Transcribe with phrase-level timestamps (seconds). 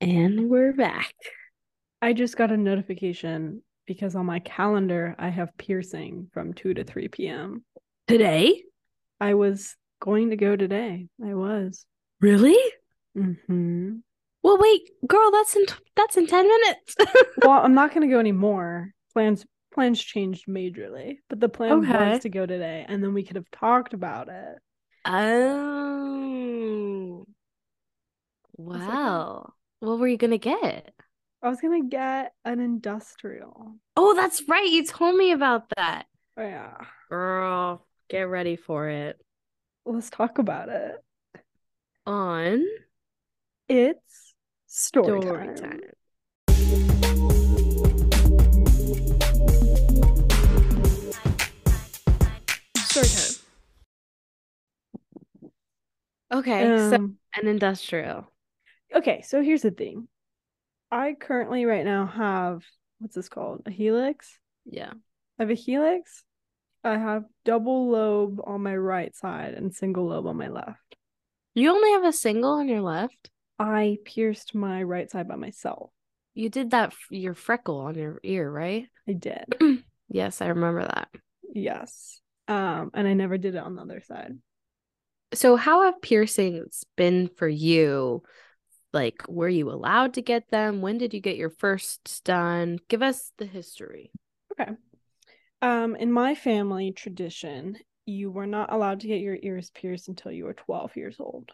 [0.00, 1.12] And we're back.
[2.00, 6.84] I just got a notification because on my calendar I have piercing from 2 to
[6.84, 7.64] 3 p.m.
[8.08, 8.62] Today?
[9.20, 11.06] I was going to go today.
[11.22, 11.84] I was.
[12.20, 12.56] Really?
[13.16, 13.96] Mm-hmm.
[14.42, 16.96] Well, wait, girl, that's in that's in 10 minutes.
[17.44, 18.92] well, I'm not going to go anymore.
[19.12, 19.44] Plans
[19.74, 22.12] plans changed majorly, but the plan Okay.
[22.12, 24.56] was to go today and then we could have talked about it.
[25.04, 26.00] oh.
[28.56, 29.52] Wow.
[29.80, 30.92] What were you going to get?
[31.42, 33.76] I was going to get an industrial.
[33.96, 34.68] Oh, that's right.
[34.68, 36.06] You told me about that.
[36.36, 36.76] Oh, yeah.
[37.08, 39.18] Girl, get ready for it.
[39.86, 41.02] Let's talk about it.
[42.06, 42.62] On
[43.68, 44.34] It's
[44.66, 45.56] story, story time.
[45.56, 45.80] time.
[52.76, 53.36] Story time.
[56.32, 56.60] Okay,
[56.90, 58.30] so Um, an industrial.
[58.94, 60.08] Okay, so here's the thing.
[60.90, 62.64] I currently right now have
[62.98, 63.62] what's this called?
[63.66, 64.38] A helix?
[64.64, 64.92] Yeah.
[65.38, 66.24] I have a helix.
[66.82, 70.96] I have double lobe on my right side and single lobe on my left.
[71.54, 73.30] You only have a single on your left?
[73.58, 75.90] I pierced my right side by myself.
[76.34, 78.86] You did that f- your freckle on your ear, right?
[79.08, 79.82] I did.
[80.08, 81.08] Yes, I remember that.
[81.54, 82.20] Yes.
[82.48, 84.38] Um, and I never did it on the other side.
[85.34, 88.22] So how have piercings been for you?
[88.92, 90.80] Like, were you allowed to get them?
[90.80, 92.78] When did you get your first done?
[92.88, 94.12] Give us the history.
[94.52, 94.76] Okay.
[95.62, 100.32] Um, in my family tradition, you were not allowed to get your ears pierced until
[100.32, 101.52] you were 12 years old.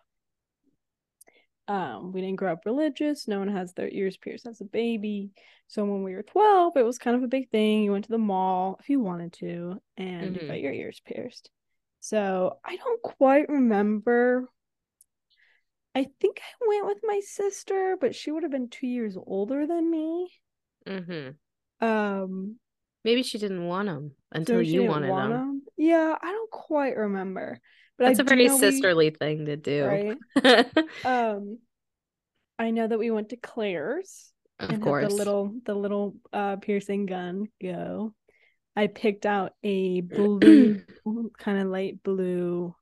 [1.68, 3.26] Um, we didn't grow up religious.
[3.26, 5.30] No one has their ears pierced as a baby.
[5.66, 7.82] So when we were 12, it was kind of a big thing.
[7.82, 10.46] You went to the mall if you wanted to, and you Mhm.
[10.46, 11.50] got your ears pierced.
[12.00, 14.48] So I don't quite remember.
[15.96, 19.66] I think I went with my sister, but she would have been two years older
[19.66, 20.30] than me.
[20.86, 21.86] Mm-hmm.
[21.86, 22.56] Um,
[23.04, 25.40] Maybe she didn't want them until so you wanted want them.
[25.40, 25.62] 'em?
[25.76, 27.60] Yeah, I don't quite remember.
[27.98, 30.16] But That's I a very know we- sisterly thing to do.
[30.36, 30.66] right?
[31.04, 31.58] Um,
[32.58, 35.08] I know that we went to Claire's of and course.
[35.08, 38.14] the little the little uh piercing gun go.
[38.74, 40.82] I picked out a blue,
[41.38, 42.74] kind of light blue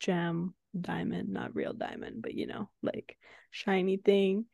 [0.00, 3.16] gem diamond, not real diamond, but you know, like
[3.50, 4.46] shiny thing.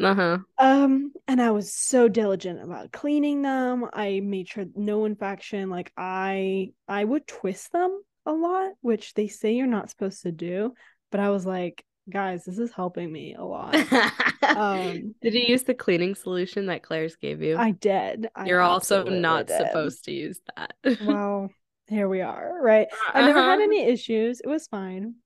[0.00, 0.38] Uh-huh.
[0.58, 3.84] Um, and I was so diligent about cleaning them.
[3.92, 5.68] I made sure no infection.
[5.68, 10.32] Like I I would twist them a lot, which they say you're not supposed to
[10.32, 10.74] do,
[11.10, 13.76] but I was like, guys, this is helping me a lot.
[14.42, 17.56] Um, Did you use the cleaning solution that Claire's gave you?
[17.56, 18.26] I did.
[18.34, 19.58] I You're also not did.
[19.58, 20.74] supposed to use that.
[21.04, 21.50] Well,
[21.88, 22.88] here we are, right?
[23.12, 23.62] I never had Uh-huh.
[23.62, 24.40] any issues.
[24.40, 25.16] It was fine.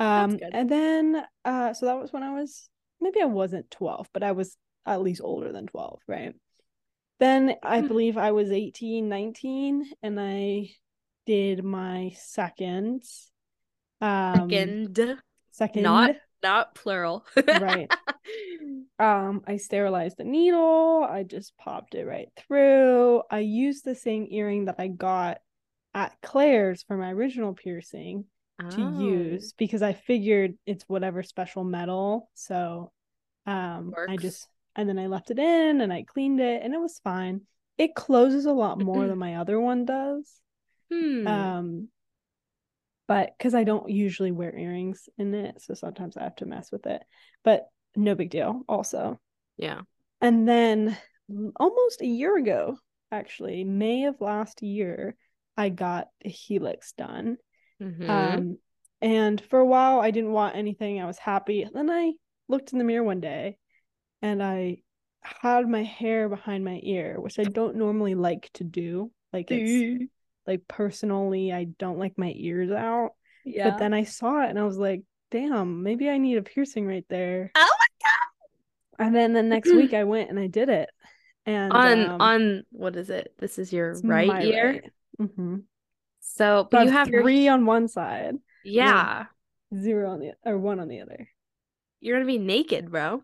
[0.00, 2.68] Um, and then uh so that was when I was
[3.00, 4.56] maybe I wasn't 12, but I was
[4.86, 6.34] at least older than 12, right?
[7.18, 7.88] Then I Hmm.
[7.88, 10.70] believe I was 18, 19, and I
[11.26, 13.04] did my second
[14.00, 14.98] um Second,
[15.50, 16.10] second not
[16.42, 17.24] not plural.
[17.60, 17.90] right.
[18.98, 21.02] Um, I sterilized the needle.
[21.08, 23.22] I just popped it right through.
[23.30, 25.38] I used the same earring that I got
[25.94, 28.26] at Claire's for my original piercing
[28.70, 32.30] to Oh, use because I figured it's whatever special metal.
[32.34, 32.92] So
[33.46, 36.80] um I just and then I left it in and I cleaned it and it
[36.80, 37.42] was fine.
[37.78, 40.30] It closes a lot more than my other one does.
[40.90, 41.26] Hmm.
[41.26, 41.88] Um
[43.08, 46.70] but because I don't usually wear earrings in it, so sometimes I have to mess
[46.70, 47.02] with it.
[47.42, 47.66] But
[47.96, 49.20] no big deal, also.
[49.56, 49.82] yeah.
[50.20, 50.96] And then
[51.56, 52.78] almost a year ago,
[53.10, 55.16] actually, May of last year,
[55.56, 57.38] I got a helix done.
[57.80, 58.10] Mhm.
[58.10, 58.58] Um,
[59.00, 61.00] and for a while, I didn't want anything.
[61.00, 61.66] I was happy.
[61.72, 62.12] Then I
[62.48, 63.56] looked in the mirror one day
[64.22, 64.82] and I
[65.22, 69.10] had my hair behind my ear, which I don't normally like to do.
[69.32, 69.82] Like it's
[70.46, 73.12] like personally, I don't like my ears out.
[73.44, 73.70] yeah.
[73.70, 76.86] But then I saw it and I was like, damn, maybe I need a piercing
[76.86, 77.52] right there.
[77.54, 79.06] Oh my God.
[79.06, 80.90] And then the next week I went and I did it.
[81.46, 83.34] And on um, on what is it?
[83.38, 84.72] This is your right ear.
[84.72, 84.92] right.
[85.20, 85.62] Mhm.
[86.20, 89.26] So, but you have your three on one side, yeah.
[89.74, 91.28] zero on the or one on the other.
[92.00, 93.22] You're gonna be naked, bro.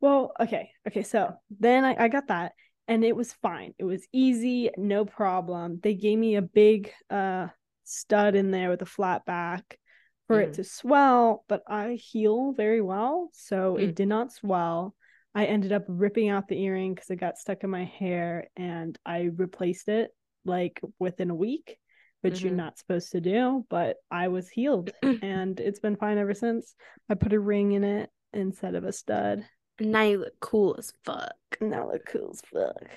[0.00, 1.02] Well, okay, okay.
[1.02, 2.52] So then I, I got that,
[2.88, 3.74] and it was fine.
[3.78, 5.80] It was easy, no problem.
[5.82, 7.48] They gave me a big uh
[7.84, 9.78] stud in there with a flat back
[10.26, 10.44] for Mhm.
[10.44, 13.82] it to swell, but I heal very well, so Mm.
[13.82, 14.94] it did not swell.
[15.34, 18.96] I ended up ripping out the earring because it got stuck in my hair, and
[19.04, 20.14] I replaced it
[20.44, 21.78] like within a week,
[22.24, 22.56] which you're Mhm.
[22.56, 23.64] not supposed to do.
[23.68, 24.90] But I was healed,
[25.22, 26.74] and it's been fine ever since.
[27.08, 29.44] I put a ring in it instead of a stud.
[29.78, 31.34] Now you look cool as fuck.
[31.60, 32.88] Now look cool as fuck.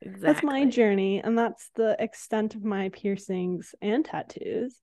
[0.00, 0.20] Exactly.
[0.26, 4.78] That's my journey, and that's the extent of my piercings and tattoos.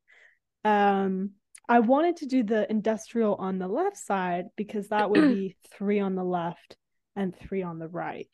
[0.64, 1.32] Um,
[1.68, 6.00] I wanted to do the industrial on the left side because that would be three
[6.00, 6.78] on the left
[7.16, 8.30] and three on the right.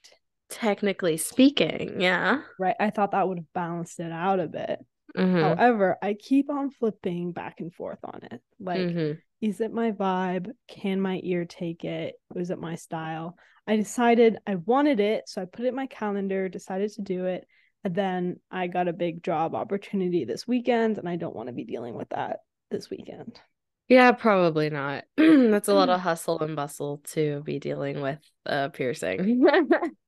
[0.50, 2.42] Technically speaking, yeah.
[2.58, 2.76] Right.
[2.80, 4.80] I thought that would have balanced it out a bit.
[5.18, 5.42] Mhm.
[5.42, 8.42] However, I keep on flipping back and forth on it.
[8.60, 9.22] Like, Mhm.
[9.42, 10.52] is it my vibe?
[10.68, 12.16] Can my ear take it?
[12.34, 13.38] Was it my style?
[13.68, 17.26] I decided I wanted it, so I put it in my calendar, decided to do
[17.26, 17.46] it.
[17.84, 21.54] And then I got a big job opportunity this weekend, and I don't want to
[21.54, 22.40] be dealing with that
[22.72, 23.40] this weekend.
[23.88, 25.06] Yeah, probably not.
[25.18, 29.48] That's a lot of hustle and bustle to be dealing with uh piercing.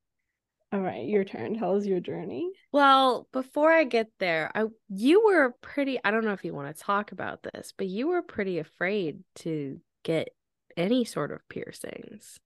[0.71, 1.57] All right, your turn.
[1.57, 2.51] Tell us your journey.
[2.71, 6.75] Well, before I get there, I you were pretty I don't know if you want
[6.75, 10.29] to talk about this, but you were pretty afraid to get
[10.77, 12.39] any sort of piercings.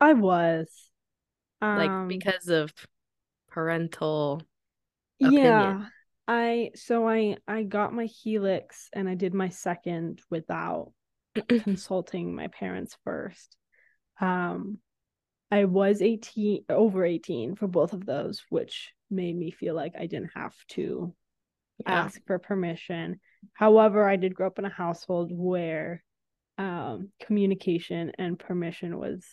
[0.00, 0.68] I was.
[1.60, 2.72] Like Um, because of
[3.48, 4.42] parental
[5.18, 5.86] yeah.
[6.26, 10.92] I so I I got my helix and I did my second without
[11.48, 13.56] consulting my parents first.
[14.20, 14.78] Um,
[15.54, 20.06] I was 18, over 18 for both of those, which made me feel like I
[20.06, 21.14] didn't have to
[21.78, 21.92] Yeah.
[21.92, 23.20] ask for permission.
[23.52, 26.02] However, I did grow up in a household where
[26.58, 29.24] um, communication and permission was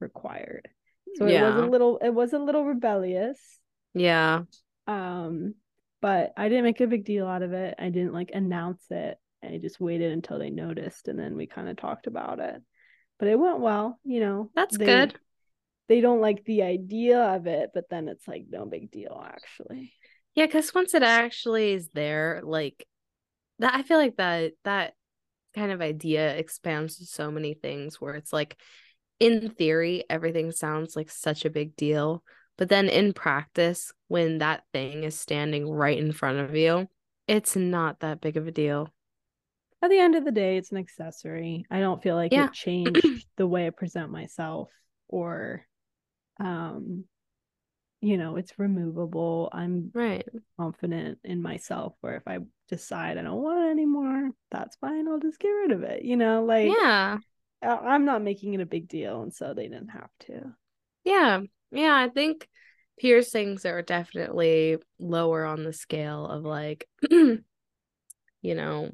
[0.00, 0.68] required.
[1.14, 3.38] So it was a little it was a little rebellious.
[3.94, 4.42] Yeah.
[4.86, 5.54] Um,
[6.02, 7.74] but I didn't make a big deal out of it.
[7.78, 9.16] I didn't like announce it.
[9.42, 12.60] I just waited until they noticed and then we kind of talked about it.
[13.18, 14.50] But it went well, you know.
[14.54, 15.18] That's they, good.
[15.90, 19.92] They don't like the idea of it, but then it's like no big deal actually.
[20.36, 22.86] Yeah, because once it actually is there, like
[23.58, 24.94] that, I feel like that that
[25.56, 28.56] kind of idea expands to so many things where it's like,
[29.18, 32.22] in theory, everything sounds like such a big deal,
[32.56, 36.88] but then in practice, when that thing is standing right in front of you,
[37.26, 38.88] it's not that big of a deal.
[39.82, 41.66] At the end of the day, it's an accessory.
[41.68, 42.46] I don't feel like Yeah.
[42.46, 44.70] it changed the way I present myself
[45.08, 45.66] or
[46.40, 47.04] um
[48.02, 49.50] you know, it's removable.
[49.52, 50.26] I'm Right.
[50.58, 52.38] confident in myself where if I
[52.68, 55.06] decide I don't want it anymore, that's fine.
[55.06, 56.02] I'll just get rid of it.
[56.02, 57.18] You know, like Yeah.
[57.62, 60.54] I'm not making it a big deal, and so they didn't have to.
[61.04, 61.42] Yeah.
[61.72, 61.94] Yeah.
[61.94, 62.48] I think
[62.98, 67.42] piercings are definitely lower on the scale of like, you
[68.42, 68.90] know,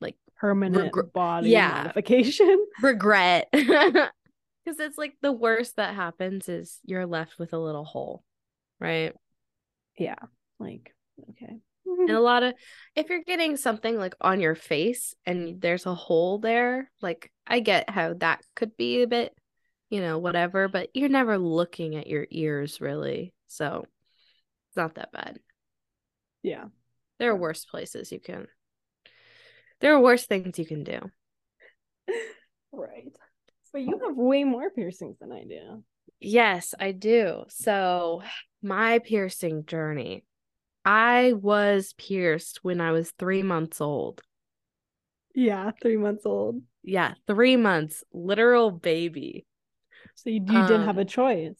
[0.00, 1.84] like Permanent Regr- body yeah.
[1.84, 2.66] modification.
[2.82, 3.48] regret.
[4.64, 8.24] Because it's like the worst that happens is you're left with a little hole,
[8.80, 9.14] right?
[9.98, 10.16] yeah,
[10.58, 10.92] like
[11.30, 11.58] okay.
[12.06, 12.54] And a lot of,
[12.96, 17.60] if you're getting something like on your face and there's a hole there, like I
[17.60, 19.34] get how that could be a bit,
[19.90, 23.34] you know, whatever, but you're never looking at your ears really.
[23.48, 23.86] So
[24.68, 25.38] it's not that bad.
[26.42, 26.66] yeah.
[27.18, 28.48] There are worse places you can,
[29.80, 31.00] there are worse things you can do.
[32.72, 33.16] Right.
[33.74, 35.82] But you have way more piercings than I do.
[36.20, 37.44] Yes, I do.
[37.48, 38.22] So,
[38.62, 40.24] my piercing journey.
[40.84, 44.22] I was pierced when I was three months old.
[45.34, 46.62] Yeah, three months old.
[46.84, 49.46] Yeah, three months, literal baby.
[50.14, 51.58] So you, you didn't have Um, a choice.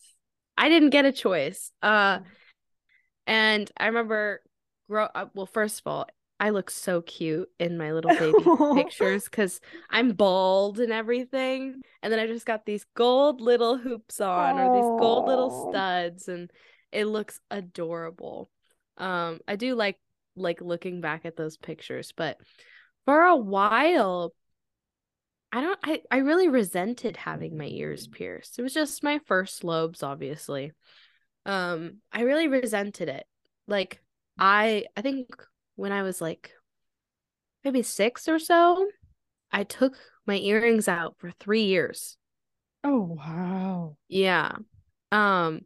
[0.56, 1.72] I didn't get a choice.
[1.82, 2.20] Uh,
[3.26, 4.42] and I remember
[4.88, 5.32] grow up.
[5.34, 6.06] Well, first of all,
[6.44, 11.80] I look so cute in my little baby pictures because I'm bald and everything.
[12.02, 16.28] And then I just got these gold little hoops on or these gold little studs,
[16.28, 16.50] and
[16.92, 18.50] it looks adorable.
[18.98, 19.98] Um, I do like
[20.36, 22.36] like looking back at those pictures, but
[23.06, 24.34] for a while,
[25.50, 28.58] I don't I, I really resented having my ears pierced.
[28.58, 30.72] It was just my first lobes, obviously.
[31.46, 33.24] Um, I really resented it.
[33.66, 34.02] Like
[34.38, 35.28] I I think
[35.76, 36.52] when I was like
[37.64, 38.86] maybe six or so,
[39.50, 42.16] I took my earrings out for three years.
[42.82, 43.96] Oh wow.
[44.08, 44.52] Yeah.
[45.12, 45.60] Um,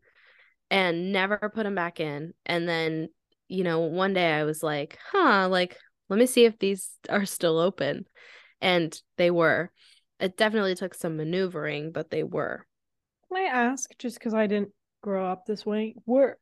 [0.70, 2.34] and never put them back in.
[2.46, 3.08] And then,
[3.48, 5.76] you know, one day I was like, huh, like,
[6.08, 8.04] let me see if these are still open.
[8.60, 9.72] And they were.
[10.20, 12.66] It definitely took some maneuvering, but they were.
[13.28, 14.72] Can I ask, just because I didn't
[15.02, 16.38] grow up this way, were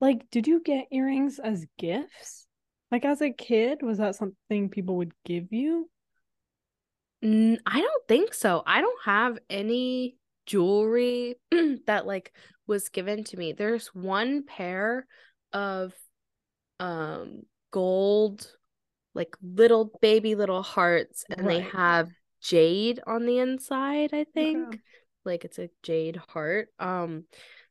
[0.00, 2.46] like, did you get earrings as gifts?
[2.90, 5.88] Like as a kid, was that something people would give you?
[7.22, 8.62] I don't think so.
[8.66, 10.16] I don't have any
[10.46, 11.36] jewelry
[11.86, 12.32] that like
[12.66, 13.52] was given to me.
[13.52, 15.06] There's one pair
[15.52, 15.92] of
[16.78, 18.50] um gold
[19.14, 22.08] like little baby little hearts and they have
[22.40, 24.68] jade on the inside, I think.
[24.68, 24.78] Okay.
[25.24, 26.68] like it's a jade heart.
[26.78, 27.24] Um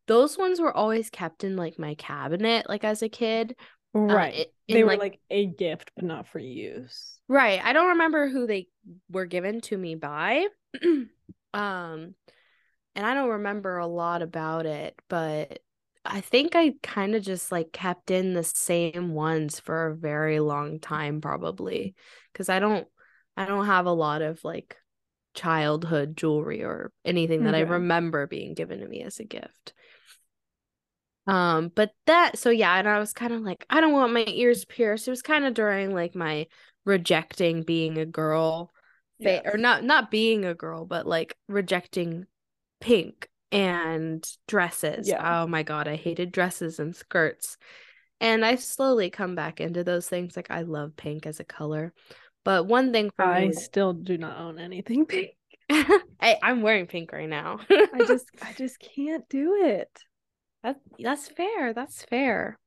[0.07, 3.55] those ones were always kept in like my cabinet like as a kid.
[3.93, 4.33] Right.
[4.35, 7.19] it- they were like- like, a gift, but not for use.
[7.27, 7.59] Right.
[7.63, 8.67] I don't remember who they
[9.09, 10.47] were given to me by.
[11.53, 12.15] um
[12.95, 15.59] and I don't remember a lot about it, but
[16.05, 20.39] I think I kind of just like kept in the same ones for a very
[20.39, 21.95] long time probably
[22.33, 22.87] cuz I don't
[23.37, 24.77] I don't have a lot of like
[25.33, 29.73] childhood jewelry or anything that I remember being given to me as a gift.
[31.29, 34.25] Um, but that so yeah, and I was kind of like, I don't want my
[34.27, 35.07] ears pierced.
[35.07, 36.47] It was kind of during like my
[36.85, 38.71] rejecting being a girl
[39.23, 42.25] or not not being a girl, but like rejecting
[42.79, 45.07] pink and dresses.
[45.07, 45.43] Yeah.
[45.43, 47.57] Oh my god, I hated dresses and skirts.
[48.21, 50.35] And I slowly come back into those things.
[50.35, 51.93] Like I love pink as a color.
[52.43, 55.31] But one thing for I me still do not own anything pink.
[55.69, 57.59] I, I'm wearing pink right now.
[57.93, 60.03] I just I just can't do it.
[60.63, 61.73] That, that's fair.
[61.73, 62.57] That's fair.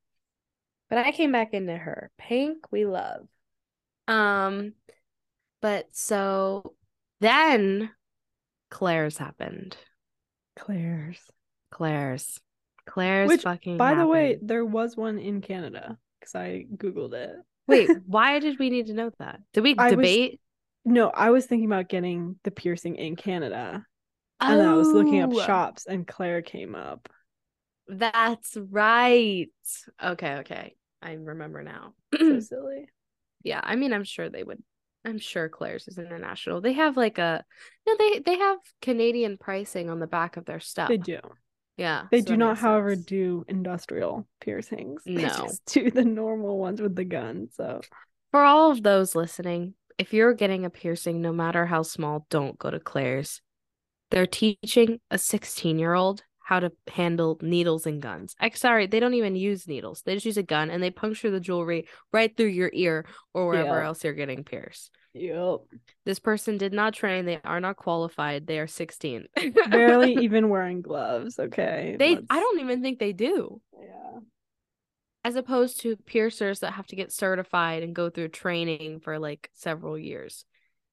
[0.89, 2.11] But I came back into her.
[2.19, 3.27] Pink, we love.
[4.09, 4.73] Um,
[5.61, 6.75] but so
[7.21, 7.91] then
[8.71, 9.77] Claire's happened.
[10.59, 11.21] Claire's.
[11.71, 12.41] Claire's.
[12.85, 17.37] Claire's Which, fucking By the way, there was one in Canada because I googled it.
[17.69, 19.41] Wait, why did we need to know that?
[19.53, 20.41] Did we I was- debate?
[20.85, 23.87] No, I was thinking about getting the piercing in Canada,
[24.41, 27.09] and I was looking up Oh, shops, and Claire came up.
[27.99, 29.49] That's right.
[30.03, 30.75] Okay, okay.
[31.03, 31.95] I remember now.
[32.19, 32.89] So silly.
[33.43, 34.63] yeah i mean i'm sure they would
[35.05, 37.45] i'm sure claire's is international they have like a
[37.87, 41.19] no they they have canadian pricing on the back of their stuff They do.
[41.77, 43.07] yeah They so do not, however, sense.
[43.07, 45.03] do industrial piercings.
[45.07, 45.29] They No.
[45.47, 47.49] just do the normal ones with the gun.
[47.57, 47.81] So
[48.31, 52.59] for all of those listening if you're getting a piercing no matter how small don't
[52.59, 53.41] go to claire's
[54.11, 58.35] they're teaching a 16 year old how to handle needles and guns.
[58.41, 60.03] Like, sorry, they don't even use needles.
[60.03, 63.47] They just use a gun and they puncture the jewelry right through your ear or
[63.47, 63.87] wherever Yeah.
[63.87, 64.91] else you're getting pierced.
[65.15, 65.61] yep.
[66.05, 67.27] This person did not train.
[67.27, 68.47] They are not qualified.
[68.47, 69.27] They are 16.
[69.71, 71.39] Barely even wearing gloves.
[71.39, 71.97] Okay.
[71.99, 73.61] They I let's- don't even think they do.
[73.81, 74.19] Yeah.
[75.25, 79.49] As opposed to piercers that have to get certified and go through training for like
[79.55, 80.45] several years.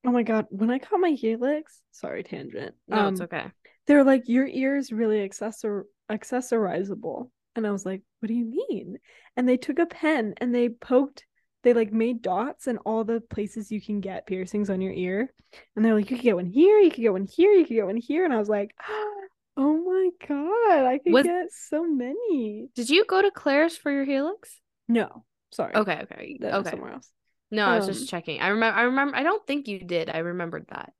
[0.05, 2.75] Oh my god, when I got my helix, sorry, tangent.
[2.87, 3.47] No, it's um, okay.
[3.89, 7.31] They were like, your ear is really accessor accessorizable.
[7.55, 8.99] And I was like, what do you mean?
[9.35, 11.25] And they took a pen and they poked,
[11.63, 15.33] they like made dots in all the places you can get piercings on your ear.
[15.75, 17.73] And they're like, you could get one here, you could get one here, you could
[17.73, 18.25] get one here.
[18.25, 18.75] And I was like,
[19.57, 22.69] oh my god, I could Was- get so many.
[22.75, 24.55] Did you go to Claire's for your helix?
[24.87, 25.75] No, sorry.
[25.75, 26.37] Okay, okay.
[26.41, 26.69] That Okay.
[26.69, 27.09] somewhere else.
[27.49, 28.39] No, I was Um, just checking.
[28.39, 30.11] I remember I remember I don't think you did.
[30.11, 30.93] I remembered that.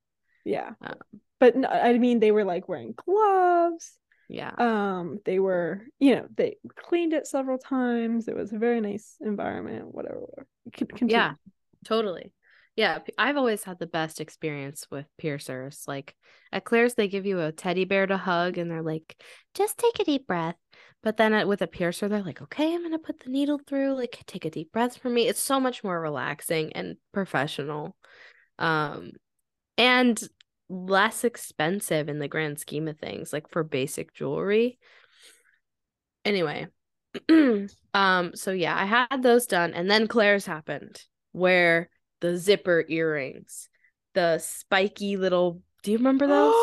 [0.44, 0.70] Yeah.
[0.80, 0.96] Um,
[1.40, 3.92] but I mean, they were like wearing gloves.
[4.28, 4.52] Yeah.
[4.58, 9.16] um they were you know they cleaned it several times it was a very nice
[9.20, 11.12] environment whatever continue.
[11.12, 11.32] Yeah,
[11.84, 12.32] totally.
[12.76, 15.84] Yeah, I've always had the best experience with piercers.
[15.86, 16.14] Like
[16.52, 19.20] at Claire's, they give you a teddy bear to hug, and they're like,
[19.54, 20.56] "Just take a deep breath."
[21.02, 23.94] But then at, with a piercer, they're like, "Okay, I'm gonna put the needle through.
[23.94, 27.96] Like, take a deep breath for me." It's so much more relaxing and professional,
[28.58, 29.12] um,
[29.76, 30.18] and
[30.70, 33.32] less expensive in the grand scheme of things.
[33.32, 34.78] Like for basic jewelry.
[36.24, 36.66] Anyway,
[37.94, 43.68] um, so yeah, I had those done, and then Claire's happened, where the zipper earrings,
[44.14, 45.62] the spiky little.
[45.82, 46.54] Do you remember those?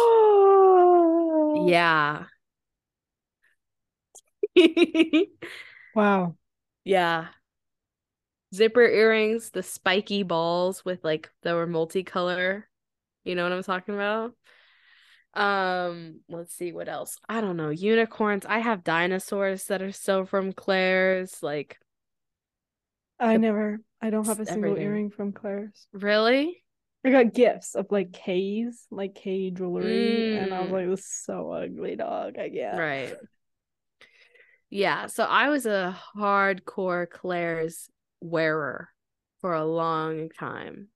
[1.70, 2.26] yeah.
[5.96, 6.36] wow
[6.88, 7.28] yeah.
[8.56, 12.64] Zipper earrings, the spiky balls with like that were multicolor.
[13.28, 14.34] You know what I'm talking about?
[15.34, 17.18] Um, let's see what else.
[17.30, 17.70] I don't know.
[17.70, 18.46] Unicorns.
[18.46, 21.44] I have dinosaurs that are still from Claire's.
[21.44, 21.78] Like,
[23.20, 24.88] i The- never i don't have a single everything.
[24.88, 26.64] earring from claire's really?
[27.04, 30.74] i got gifts of like Kay's like Kay jewelry and i was Mm.
[30.74, 32.78] like this is so ugly dog i guess.
[32.78, 33.16] Right.
[34.70, 37.90] Yeah, so I was a hardcore Claire's
[38.22, 38.90] wearer
[39.42, 40.90] for a long time.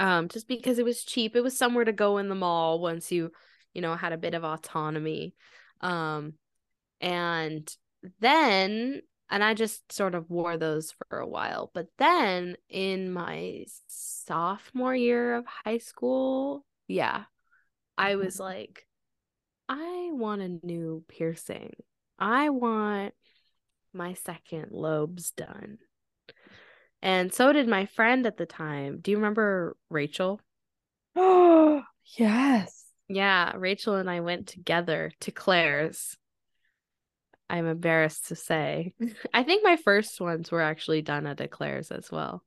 [0.00, 1.36] Um, just because it was cheap.
[1.36, 3.30] It was somewhere to go in the mall once you,
[3.74, 5.34] you know, had a bit of autonomy.
[5.80, 6.34] Um,
[7.00, 7.72] and
[8.18, 11.70] then and I just sort of wore those for a while.
[11.72, 17.24] But then in my sophomore year of high school, yeah,
[17.96, 18.86] I was like,
[19.68, 21.74] I want a new piercing.
[22.18, 23.14] I want
[23.92, 25.78] my second lobes done.
[27.02, 28.98] And so did my friend at the time.
[29.00, 30.40] Do you remember Rachel?
[31.16, 31.82] oh
[32.18, 36.16] yes Yeah, Rachel and I went together to Claire's.
[37.48, 38.94] I'm embarrassed to say.
[39.34, 42.44] I think my first ones were actually done at a Claire's as well.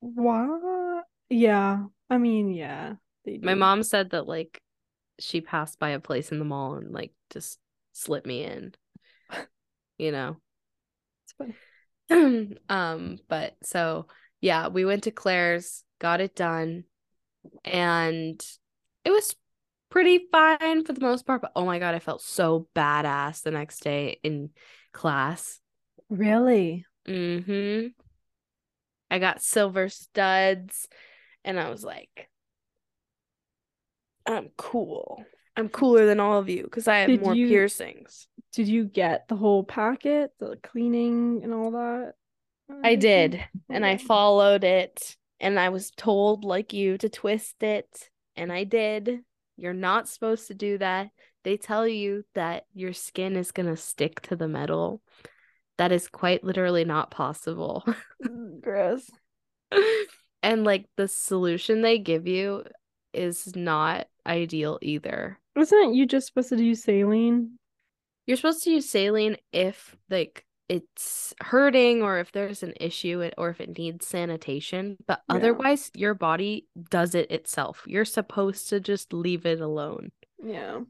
[0.00, 1.04] What?
[1.28, 1.84] Yeah.
[2.08, 2.94] I mean, yeah.
[3.42, 4.62] My mom said that like
[5.18, 7.58] she passed by a place in the mall and like just
[7.92, 8.74] slipped me in.
[9.98, 10.36] You know.
[11.24, 11.56] It's funny.
[12.68, 14.06] um but so
[14.40, 16.84] yeah, we went to Claire's, got it done,
[17.64, 18.40] and
[19.04, 19.34] it was
[19.90, 23.50] pretty fine for the most part, but oh my god, I felt so badass the
[23.50, 24.50] next day in
[24.92, 25.60] class.
[26.08, 26.84] Really?
[27.06, 27.92] Mm Mhm.
[29.10, 30.88] I got silver studs
[31.44, 32.28] and I was like
[34.26, 35.24] I'm cool.
[35.58, 38.28] I'm cooler than all of you because I have Did more you- piercings.
[38.52, 42.14] Did you get the whole packet, the cleaning and all that?
[42.84, 43.44] I did.
[43.68, 48.64] and I followed it and I was told like you to twist it and I
[48.64, 49.20] did.
[49.56, 51.08] You're not supposed to do that.
[51.44, 55.02] They tell you that your skin is going to stick to the metal.
[55.78, 57.84] That is quite literally not possible.
[58.60, 59.10] Gross.
[60.42, 62.64] and like the solution they give you
[63.12, 65.38] is not ideal either.
[65.58, 67.58] Wasn't you just supposed to use saline?
[68.26, 73.50] You're supposed to use saline if like it's hurting or if there's an issue or
[73.50, 75.34] if it needs sanitation, but Yeah.
[75.34, 77.82] otherwise your body does it itself.
[77.86, 80.12] You're supposed to just leave it alone.
[80.40, 80.82] Yeah.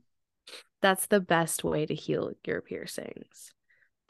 [0.82, 3.54] That's the best way to heal your piercings.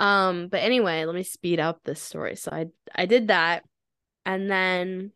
[0.01, 2.35] Um, but anyway, let me speed up this story.
[2.35, 3.63] So I I did that
[4.27, 5.13] and then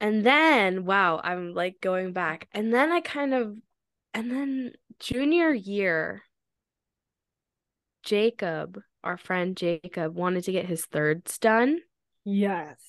[0.00, 2.48] and then wow, I'm like going back.
[2.52, 3.56] And then I kind of
[4.14, 6.22] and then junior year
[8.02, 11.80] Jacob, our friend Jacob wanted to get his thirds done.
[12.24, 12.80] Yes.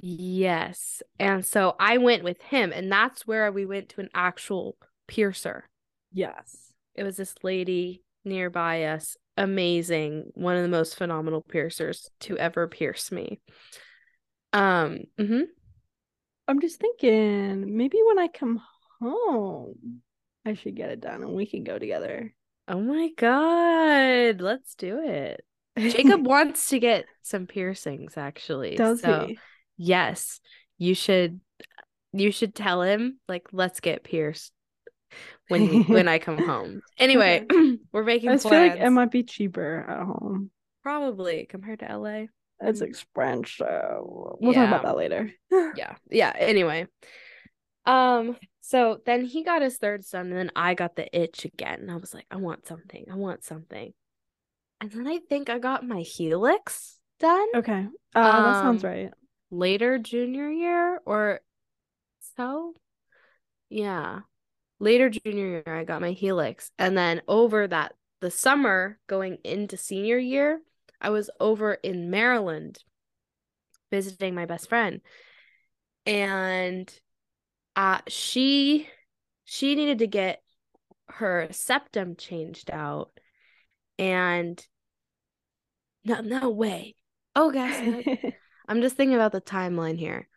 [0.00, 1.02] Yes.
[1.18, 5.68] And so I went with him and that's where we went to an actual piercer.
[6.12, 6.72] Yes.
[6.94, 12.66] It was this lady nearby us, amazing, one of the most phenomenal piercers to ever
[12.66, 13.40] pierce me.
[14.52, 15.44] Um, mhm.
[16.50, 18.60] I'm just thinking maybe when I come
[19.00, 20.02] home,
[20.44, 22.34] I should get it done and we can go together.
[22.66, 25.44] Oh my God, let's do it.
[25.78, 28.74] Jacob wants to get some piercings actually.
[28.74, 29.38] Does so he?
[29.76, 30.40] yes,
[30.76, 31.40] you should
[32.12, 34.50] you should tell him like let's get pierced
[35.46, 36.80] when when I come home.
[36.98, 37.46] Anyway,
[37.92, 40.50] we're making I just feel like it might be cheaper at home.
[40.82, 42.24] Probably compared to LA.
[42.60, 42.86] It's Mm.
[42.88, 43.66] expensive.
[44.02, 45.30] We'll talk about that later.
[45.76, 46.86] yeah yeah anyway
[47.86, 51.80] um so then he got his third son and then i got the itch again
[51.80, 53.92] and i was like i want something i want something
[54.80, 57.86] and then i think i got my helix done Okay.
[58.14, 59.10] Uh, that sounds Um, right.
[59.50, 61.40] later junior year or
[62.36, 62.74] so
[63.68, 64.20] yeah
[64.78, 69.76] later junior year i got my helix and then over that the summer going into
[69.76, 70.60] senior year
[71.00, 72.78] i was over in maryland
[73.90, 75.00] visiting my best friend
[76.06, 76.92] and
[77.76, 78.88] uh she
[79.44, 80.42] she needed to get
[81.08, 83.10] her septum changed out
[83.98, 84.64] and
[86.04, 86.96] no no way.
[87.36, 87.76] Oh gosh
[88.68, 90.28] i'm just thinking about the timeline here.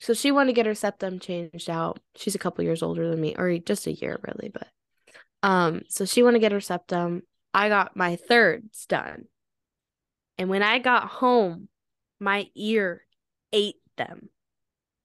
[0.00, 1.98] So she wanted to get her septum changed out.
[2.14, 4.68] She's a couple years older than me or just a year really but
[5.42, 7.22] um so she wanted to get her septum.
[7.52, 9.24] I got my thirds done
[10.38, 11.68] and when i got home
[12.20, 13.02] my ear
[13.52, 14.28] ate them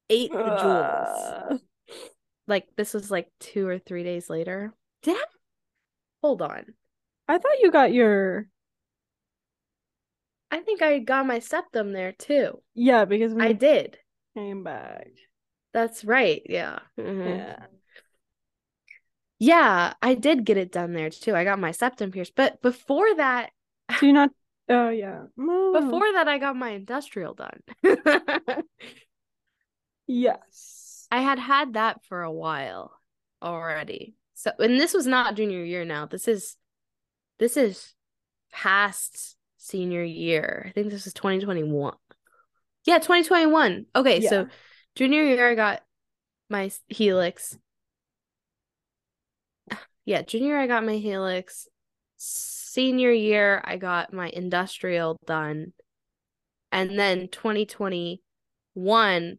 [0.10, 1.58] ate the jewels Uh,
[2.48, 4.74] like this was like two or three days later.
[5.02, 5.24] Did I?
[6.22, 6.74] Hold on.
[7.28, 8.48] I thought you got your
[10.52, 12.62] I think I got my septum there too.
[12.76, 13.98] yeah because when I did.
[14.36, 15.08] came back.
[15.74, 16.42] That's right.
[16.48, 16.80] Yeah.
[17.00, 17.38] Mhm.
[17.38, 17.66] Yeah.
[19.40, 21.36] Yeah, I did get it done there too.
[21.36, 22.36] I got my septum pierced.
[22.36, 23.52] But before that,
[24.00, 24.30] Do you not?
[24.70, 25.24] Oh yeah.
[25.36, 25.74] No.
[25.74, 27.60] before that, I got my industrial done.
[30.08, 31.08] Yes.
[31.12, 32.92] I had had that for a while
[33.42, 34.16] already.
[34.34, 36.06] So, and this was not junior year now.
[36.06, 36.58] This is,
[37.40, 37.94] this is
[38.52, 40.66] past senior year.
[40.68, 41.94] I think this is 2021.
[42.86, 43.86] Yeah, 2021.
[43.96, 44.30] Okay, Yeah.
[44.30, 44.48] so
[44.96, 45.82] junior year, I got
[46.50, 47.58] my helix.
[50.06, 51.66] Yeah, junior, year, I got my helix.
[52.74, 55.74] Senior year, I got my industrial done.
[56.72, 59.38] And then 2021,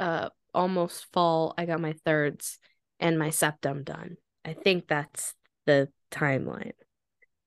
[0.00, 2.58] uh, almost fall, I got my thirds
[2.98, 4.16] and my septum done.
[4.44, 5.34] I think that's
[5.66, 6.72] the timeline.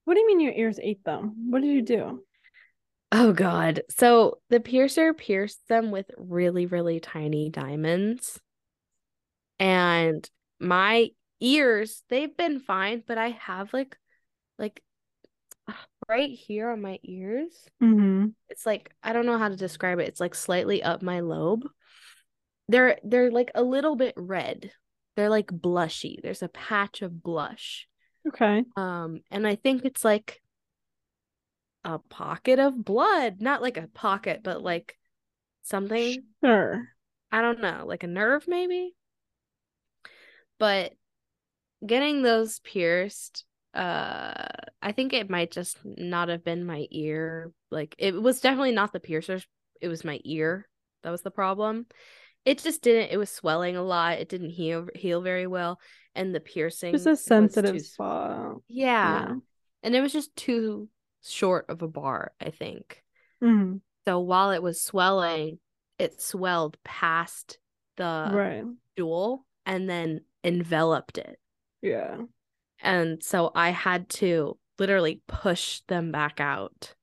[0.05, 1.49] What do you mean your ears ate them?
[1.49, 2.23] What did you do?
[3.11, 3.81] Oh God.
[3.89, 8.39] So the piercer pierced them with really, really tiny diamonds.
[9.59, 10.25] And
[10.61, 11.09] my
[11.41, 13.97] ears, they've been fine, but I have like
[14.57, 14.81] like
[16.07, 17.51] right here on my ears.
[17.81, 18.27] Mm-hmm.
[18.49, 20.07] It's like I don't know how to describe it.
[20.07, 21.65] It's like slightly up my lobe.
[22.67, 24.71] They're they're like a little bit red.
[25.15, 26.21] They're like blushy.
[26.21, 27.87] There's a patch of blush.
[28.27, 28.63] Okay.
[28.75, 30.41] Um and I think it's like
[31.83, 34.97] a pocket of blood, not like a pocket, but like
[35.63, 36.87] something Sure.
[37.31, 38.93] I don't know, like a nerve maybe.
[40.59, 40.93] But
[41.85, 44.45] getting those pierced, uh
[44.81, 47.51] I think it might just not have been my ear.
[47.71, 49.45] Like it was definitely not the piercers,
[49.81, 50.67] it was my ear.
[51.03, 51.85] That was the problem.
[52.45, 54.19] It just didn't it was swelling a lot.
[54.19, 55.79] It didn't heal heal very well
[56.15, 58.57] and the piercing Just a was sensitive too- spot.
[58.67, 59.27] Yeah.
[59.27, 59.35] Yeah.
[59.83, 60.87] And it was just too
[61.23, 63.01] short of a bar, I think.
[63.43, 63.77] Mm-hmm.
[64.05, 65.59] So while it was swelling,
[65.97, 67.57] it swelled past
[67.97, 68.63] the right.
[68.97, 71.37] jewel and then enveloped it.
[71.81, 72.17] Yeah.
[72.83, 76.93] And so I had to literally push them back out,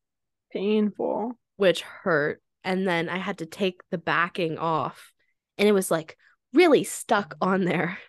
[0.52, 1.32] Painful.
[1.56, 2.42] which hurt.
[2.62, 5.12] And then I had to take the backing off,
[5.56, 6.16] and it was like
[6.52, 7.98] really stuck on there.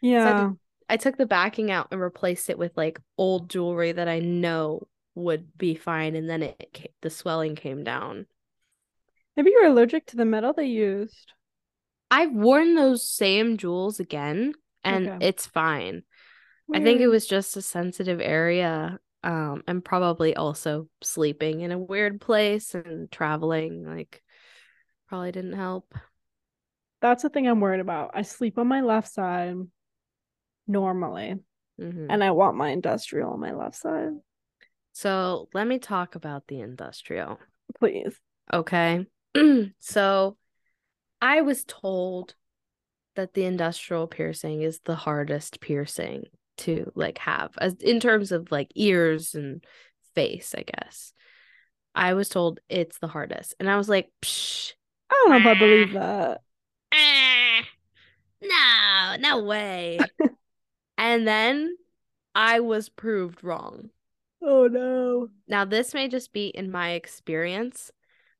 [0.00, 0.50] Yeah.
[0.88, 4.86] I took the backing out and replaced it with like old jewelry that I know
[5.16, 6.14] would be fine.
[6.14, 8.26] And then it ca- the swelling came down.
[9.36, 11.32] Maybe you're allergic to the metal they used.
[12.12, 15.26] I've worn those same jewels again, and Okay.
[15.26, 16.04] it's fine.
[16.72, 18.98] I think it was just a sensitive area.
[19.24, 24.22] Um, and probably also sleeping in a weird place and traveling, like,
[25.08, 25.92] probably didn't help.
[27.00, 28.12] That's the thing I'm worried about.
[28.14, 29.56] I sleep on my left side
[30.68, 31.34] normally,
[31.80, 32.06] Mhm.
[32.08, 34.12] and I want my industrial on my left side.
[34.92, 37.38] So let me talk about the industrial.
[37.78, 38.18] Please.
[38.52, 39.06] Okay.
[39.78, 40.36] so
[41.20, 42.34] I was told
[43.16, 46.24] that the industrial piercing is the hardest piercing
[46.58, 49.64] to like have as in terms of like ears and
[50.14, 51.12] face, I guess.
[51.94, 53.54] I was told it's the hardest.
[53.58, 54.72] And I was like, Psh,
[55.10, 56.42] I don't know if I believe that.
[56.92, 57.62] ah,
[58.42, 59.98] no, no way.
[60.98, 61.76] and then
[62.34, 63.90] I was proved wrong.
[64.42, 65.28] Oh no.
[65.48, 67.90] Now, this may just be in my experience,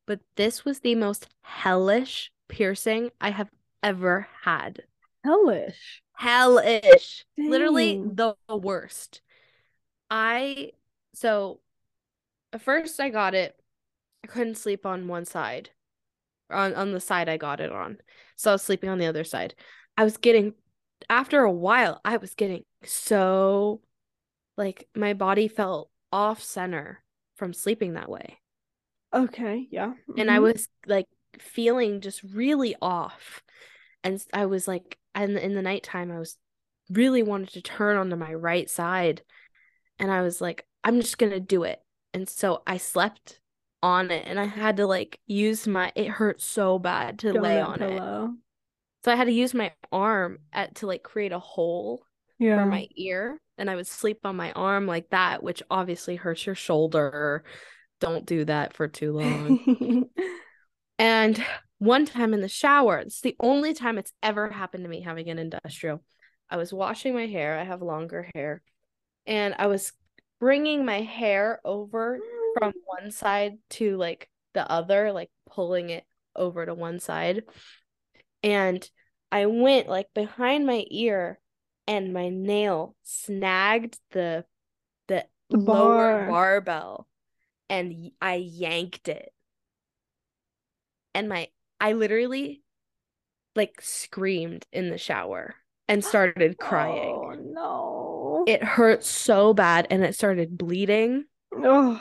[0.07, 3.51] but this was the most hellish piercing I have
[3.83, 4.83] ever had.
[5.25, 6.03] Hellish.
[6.19, 7.25] Hellish.
[7.37, 9.23] Literally the worst.
[10.11, 10.73] I,
[11.15, 11.61] so
[12.53, 13.55] at first I got it,
[14.25, 15.71] I couldn't sleep on one side,
[16.51, 17.99] on, on the side I got it on.
[18.35, 19.55] So I was sleeping on the other side.
[19.97, 20.55] I was getting,
[21.09, 23.81] after a while, I was getting so,
[24.57, 27.01] like, my body felt off center
[27.37, 28.39] from sleeping that way.
[29.15, 29.93] Okay, yeah.
[30.17, 30.43] and I mhm.
[30.43, 31.07] was like
[31.39, 33.43] feeling just really off.
[34.03, 36.37] And I was like, and in the nighttime, I was
[36.91, 39.23] really wanted to turn onto my right side.
[39.99, 41.81] And I was like, I'm just gonna do it.
[42.15, 43.41] And so I slept
[43.83, 47.57] on it and I had to like use my it hurt so bad to lay
[47.57, 47.99] Donut on it.
[47.99, 48.35] pillow.
[49.05, 52.03] So I had to use my arm at to like create a hole
[52.39, 52.57] Yeah.
[52.65, 56.47] for my ear and I would sleep on my arm like that, which obviously hurts
[56.47, 57.45] your shoulder.
[58.01, 60.09] Don't do that for too long.
[61.01, 61.45] And
[61.79, 65.29] one time in the shower, it's the only time it's ever happened to me having
[65.31, 66.03] an industrial.
[66.51, 67.59] I was washing my hair.
[67.59, 68.63] I have longer hair.
[69.27, 69.93] And I was
[70.41, 72.19] bringing my hair over
[72.59, 77.45] from one side to like the other, like pulling it over to one side.
[78.43, 78.89] And
[79.31, 81.39] I went like behind my ear
[81.87, 84.45] and my nail snagged the
[85.07, 87.07] the, The lower barbell
[87.69, 89.33] and I yanked it.
[91.15, 91.49] And my
[91.81, 92.63] I literally
[93.55, 95.55] like screamed in the shower
[95.89, 97.15] and started crying.
[97.15, 98.45] Oh no.
[98.47, 102.01] It hurt so bad and it started bleeding oh,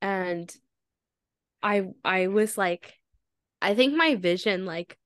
[0.00, 0.54] and
[1.62, 2.94] I I was like
[3.62, 4.98] I think my vision like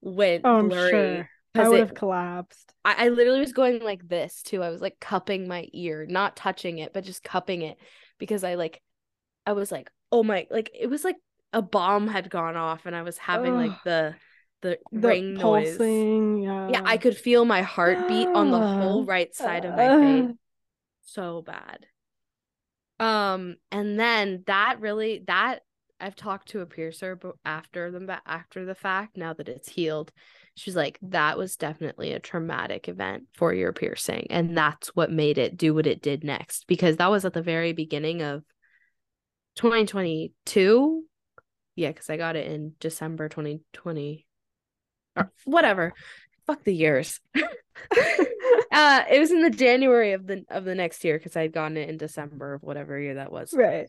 [0.00, 1.30] went oh I'm blurry sure.
[1.54, 2.74] I would it have collapsed.
[2.84, 4.62] I, I literally was going like this too.
[4.62, 7.78] I was like cupping my ear, not touching it, but just cupping it
[8.18, 8.82] because I like
[9.46, 11.16] I was like, oh my like it was like
[11.52, 14.14] a bomb had gone off and I was having like the
[14.62, 15.76] the, The ring noise.
[15.76, 16.68] pulsing, yeah.
[16.70, 20.36] Yeah, I could feel my heartbeat on the whole right side of my face.
[21.02, 21.86] So bad.
[22.98, 25.60] Um, and then that really that
[26.00, 30.12] I've talked to a piercer after the after the fact, now that it's healed.
[30.54, 34.26] She's like, that was definitely a traumatic event for your piercing.
[34.30, 36.66] And that's what made it do what it did next.
[36.66, 38.42] Because that was at the very beginning of
[39.56, 41.04] 2022.
[41.76, 44.26] Yeah, because I got it in December 2020.
[45.16, 45.92] Or whatever.
[46.46, 47.20] fuck the years.
[47.36, 51.52] uh, it was in the January of the of the next year because I had
[51.52, 53.52] gotten it in December of whatever year that was.
[53.54, 53.88] Right.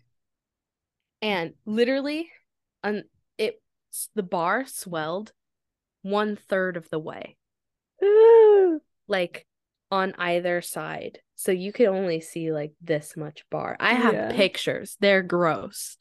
[1.22, 2.30] And literally,
[2.84, 3.04] on
[3.38, 3.62] it,
[4.16, 5.32] the bar swelled
[6.04, 7.38] one third of the way,
[9.08, 9.46] like
[9.90, 11.20] on either side.
[11.36, 13.78] So you could only see like this much bar.
[13.80, 14.32] I have Yeah.
[14.34, 14.98] pictures.
[15.00, 15.98] They're gross.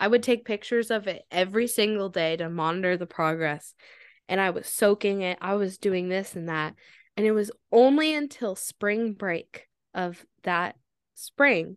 [0.00, 3.74] I would take pictures of it every single day to monitor the progress.
[4.28, 5.38] And I was soaking it.
[5.40, 6.74] I was doing this and that.
[7.16, 10.76] And it was only until spring break of that
[11.14, 11.76] spring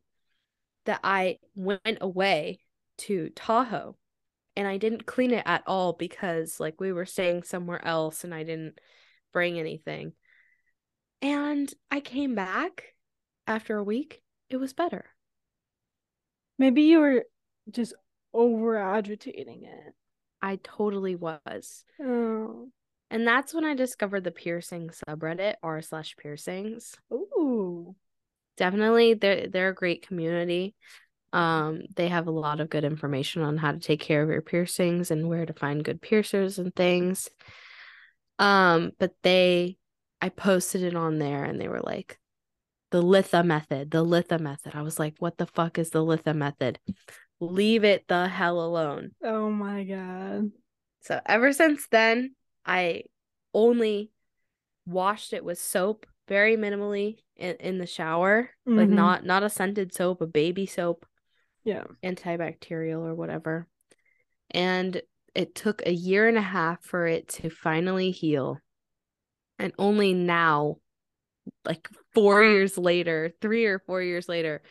[0.86, 2.60] that I went away
[3.00, 3.98] to Tahoe.
[4.56, 8.34] And I didn't clean it at all because like we were staying somewhere else and
[8.34, 8.80] I didn't
[9.32, 10.14] bring anything.
[11.22, 12.96] And I came back
[13.48, 14.22] after a week.
[14.50, 15.06] It was better.
[16.58, 17.26] Maybe you were
[17.72, 17.94] just
[18.34, 19.94] over agitating it.
[20.42, 21.84] I totally was.
[22.02, 22.70] Oh.
[23.10, 26.96] And that's when I discovered the piercing subreddit r slash piercings.
[27.12, 27.96] Ooh.
[28.58, 30.76] Definitely they're they're a great community.
[31.34, 34.42] Um, they have a lot of good information on how to take care of your
[34.42, 37.30] piercings and where to find good piercers and things.
[38.40, 39.78] Um, but they
[40.22, 42.20] I posted it on there and they were like,
[42.92, 44.76] the Litha method, the Litha method.
[44.76, 46.80] I was like, what the fuck is the Litha method?
[47.42, 49.12] Leave it the hell alone.
[49.24, 50.52] Oh my god.
[51.02, 53.04] So ever since then, I
[53.54, 54.12] only
[54.86, 58.52] washed it with soap very minimally in, in the shower.
[58.68, 58.96] Like Mhm.
[58.96, 61.06] not not a scented soap, a baby soap,
[61.64, 61.86] Yeah.
[62.04, 63.68] antibacterial or whatever.
[64.52, 65.02] And
[65.34, 68.60] it took a year and a half for it to finally heal.
[69.58, 70.78] And only now,
[71.66, 74.62] like four years later, three or four years later,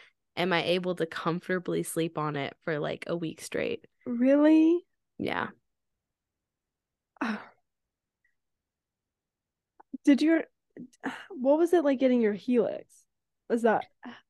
[0.40, 3.87] am I able to comfortably sleep on it for like a week straight.
[4.07, 4.85] Really?
[5.18, 5.48] Yeah.
[10.05, 10.44] Did your
[11.31, 12.87] what was it like getting your helix?
[13.48, 13.85] Was that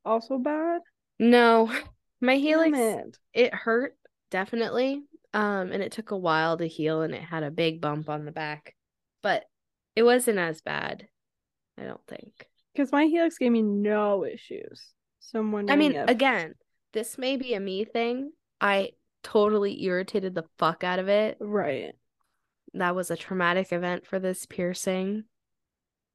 [0.04, 0.80] also bad?
[1.18, 1.72] No,
[2.20, 3.18] my helix it.
[3.32, 3.96] it hurt
[4.30, 5.02] definitely.
[5.32, 8.24] Um, and it took a while to heal, and it had a big bump on
[8.24, 8.74] the back,
[9.22, 9.44] but
[9.94, 11.06] it wasn't as bad.
[11.78, 12.48] I don't think.
[12.74, 14.82] Because my helix gave me no issues.
[15.20, 16.54] So I'm I mean, if again,
[16.92, 18.32] this may be a me thing.
[18.60, 21.36] I totally irritated the fuck out of it.
[21.40, 21.94] right.
[22.74, 25.24] That was a traumatic event for this piercing.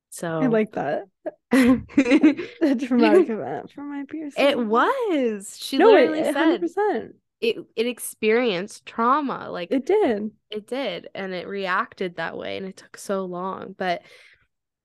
[0.10, 1.04] So I like that.
[1.52, 4.46] A traumatic event for my piercing.
[4.46, 5.58] It was.
[5.60, 7.14] She no, literally it, said 100%.
[7.42, 9.50] it it experienced trauma.
[9.52, 10.32] Like It did.
[10.50, 14.02] it did and it reacted that way and it took so long but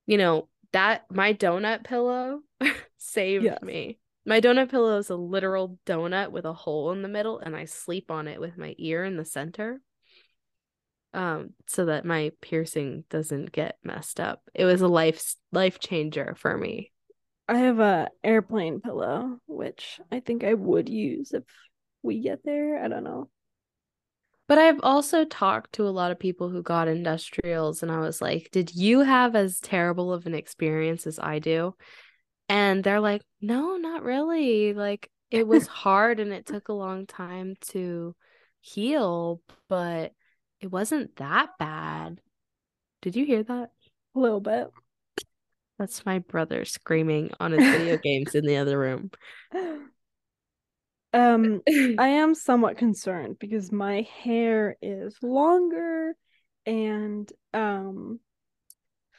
[0.06, 2.40] you know that my donut pillow
[2.98, 3.62] saved Yes.
[3.62, 7.56] me my donut pillow is a literal donut with a hole in the middle and
[7.56, 9.80] i sleep on it with my ear in the center
[11.12, 16.35] um so that my piercing doesn't get messed up it was a life life changer
[16.38, 16.92] for me
[17.50, 21.42] I have a airplane pillow, which I think I would use if
[22.00, 22.80] we get there.
[22.80, 23.28] I don't know.
[24.46, 28.22] But I've also talked to a lot of people who got industrials, and I was
[28.22, 31.74] like, Did you have as terrible of an experience as I do?
[32.50, 34.74] And they're like, No, not really.
[34.74, 38.16] Like, it was hard and it took a long time to
[38.60, 40.12] heal, but
[40.60, 42.20] it wasn't that bad.
[43.02, 43.70] Did you hear that?
[44.16, 44.66] A little bit.
[45.78, 49.12] That's my brother screaming on his video games in the other room.
[51.12, 51.62] Um,
[51.98, 56.14] I am somewhat concerned because my hair is longer
[56.66, 58.18] and um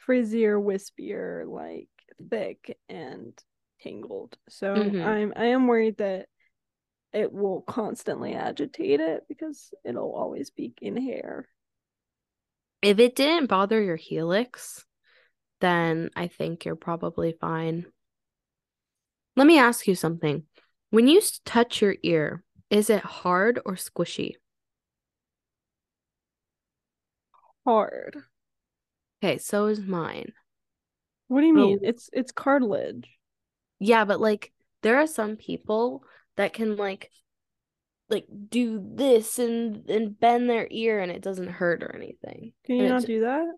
[0.06, 1.88] frizzier, wispier, like
[2.28, 3.32] thick and
[3.80, 4.36] tangled.
[4.48, 5.04] So Mhm.
[5.04, 6.28] I'm I am worried that
[7.12, 11.48] it will constantly agitate it because it'll always be in hair.
[12.80, 14.84] If it didn't bother your helix,
[15.60, 17.86] then I think you're probably fine.
[19.36, 20.44] Let me ask you something.
[20.90, 24.36] When you touch your ear, is it hard or squishy?
[27.64, 28.24] Hard.
[29.22, 30.32] Okay, so is mine.
[31.32, 31.78] What do you mean?
[31.82, 31.88] Oh.
[31.88, 33.08] It's it's cartilage.
[33.78, 36.04] Yeah, but like there are some people
[36.36, 37.10] that can like
[38.10, 42.52] like do this and and bend their ear and it doesn't hurt or anything.
[42.64, 43.54] Can you And not do that?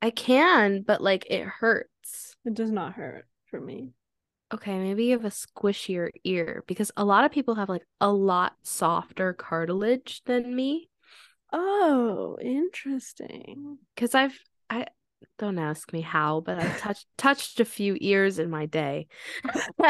[0.00, 2.36] I can, but like it hurts.
[2.44, 3.92] It does not hurt for me.
[4.52, 8.12] Okay, maybe you have a squishier ear because a lot of people have like a
[8.12, 10.88] lot softer cartilage than me.
[11.52, 13.78] Oh, interesting.
[13.94, 14.38] Because I've
[14.70, 14.86] I
[15.38, 19.08] don't ask me how, but I've touched touched a few ears in my day.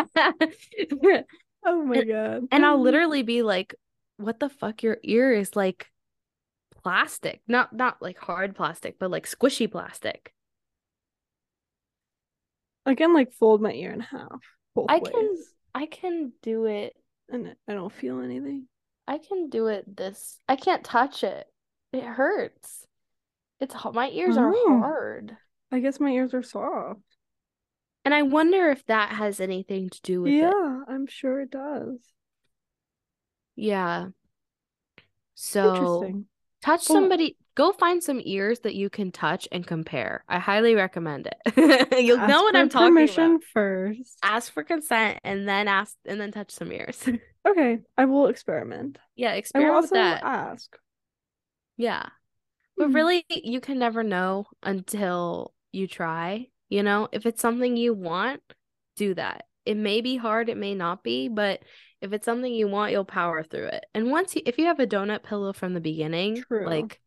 [1.66, 2.42] Oh my And- god.
[2.53, 3.75] and I'll literally be like,
[4.18, 4.83] what the fuck?
[4.83, 5.90] Your ear is like
[6.83, 7.40] plastic.
[7.49, 10.33] Not not like hard plastic, but like squishy plastic.
[12.85, 14.42] I can like fold my ear in half.
[14.88, 15.37] I ways, can
[15.75, 16.94] I can do it.
[17.31, 18.68] and I don't feel anything.
[19.09, 20.38] I can do it this.
[20.49, 21.47] I can't touch it.
[21.92, 22.87] It hurts.
[23.61, 24.79] It's my ears are Oh.
[24.81, 25.37] hard.
[25.73, 27.01] I guess my ears are soft.
[28.05, 30.37] And I wonder if that has anything to do with it.
[30.37, 31.99] Yeah, I'm sure it does.
[33.57, 34.09] Yeah.
[35.35, 36.27] So Interesting.
[36.62, 40.25] touch Well- somebody, go find some ears that you can touch and compare.
[40.29, 41.93] I highly recommend it.
[42.05, 43.45] You'll know what I'm talking permission about.
[43.53, 44.19] first.
[44.23, 47.09] Ask for consent and then ask and then touch some ears.
[47.47, 48.99] Okay, I will experiment.
[49.17, 50.23] yeah, I will experiment with also that.
[50.25, 50.79] ask.
[51.77, 52.07] Yeah.
[52.77, 52.95] But Mhm.
[52.95, 56.49] really, you can never know until you try.
[56.69, 58.43] You know, if it's something you want,
[58.97, 59.47] do that.
[59.65, 61.63] It may be hard, it may not be, but
[62.01, 63.87] if it's something you want, you'll power through it.
[63.95, 66.67] And once you, if you have a donut pillow from the beginning, True.
[66.67, 67.01] like,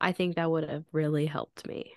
[0.00, 1.92] I think that would have really helped me.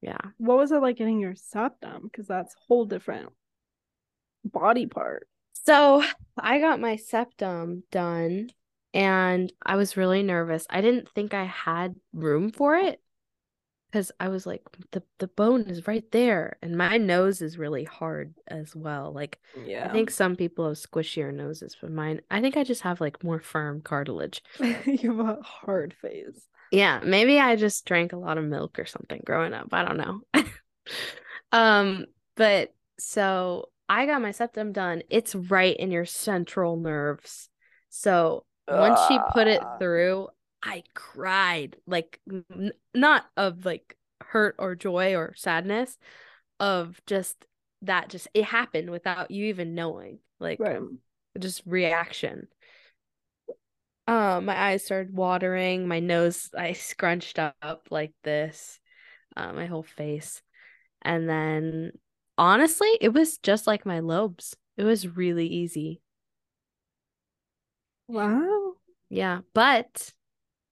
[0.00, 0.18] Yeah.
[0.38, 2.02] What was it like getting your septum?
[2.04, 3.30] Because that's a whole different
[4.44, 5.28] body part.
[5.64, 6.02] So
[6.38, 8.50] I got my septum done
[8.92, 10.66] and I was really nervous.
[10.70, 13.00] I didn't think I had room for it
[13.90, 16.58] because I was like, the, the bone is right there.
[16.62, 19.12] And my nose is really hard as well.
[19.12, 19.88] Like, Yeah.
[19.88, 23.24] I think some people have squishier noses, but mine, I think I just have like
[23.24, 24.42] more firm cartilage.
[24.60, 26.46] you have a hard face.
[26.70, 29.68] Yeah, maybe I just drank a lot of milk or something growing up.
[29.72, 30.44] I don't know.
[31.52, 35.02] um, but so I got my septum done.
[35.10, 37.48] It's right in your central nerves.
[37.88, 40.28] So once she put it through,
[40.62, 45.98] I cried like n- not of like hurt or joy or sadness,
[46.60, 47.44] of just
[47.82, 50.18] that just it happened without you even knowing.
[50.40, 50.80] Like Right.
[51.38, 52.48] just reaction.
[54.06, 58.80] Um, my eyes started watering, my nose I scrunched up like this,
[59.36, 60.42] uh, my whole face.
[61.02, 61.92] And then
[62.38, 64.56] honestly, it was just like my lobes.
[64.76, 66.02] It was really easy.
[68.08, 68.59] Wow.
[69.10, 70.12] Yeah, but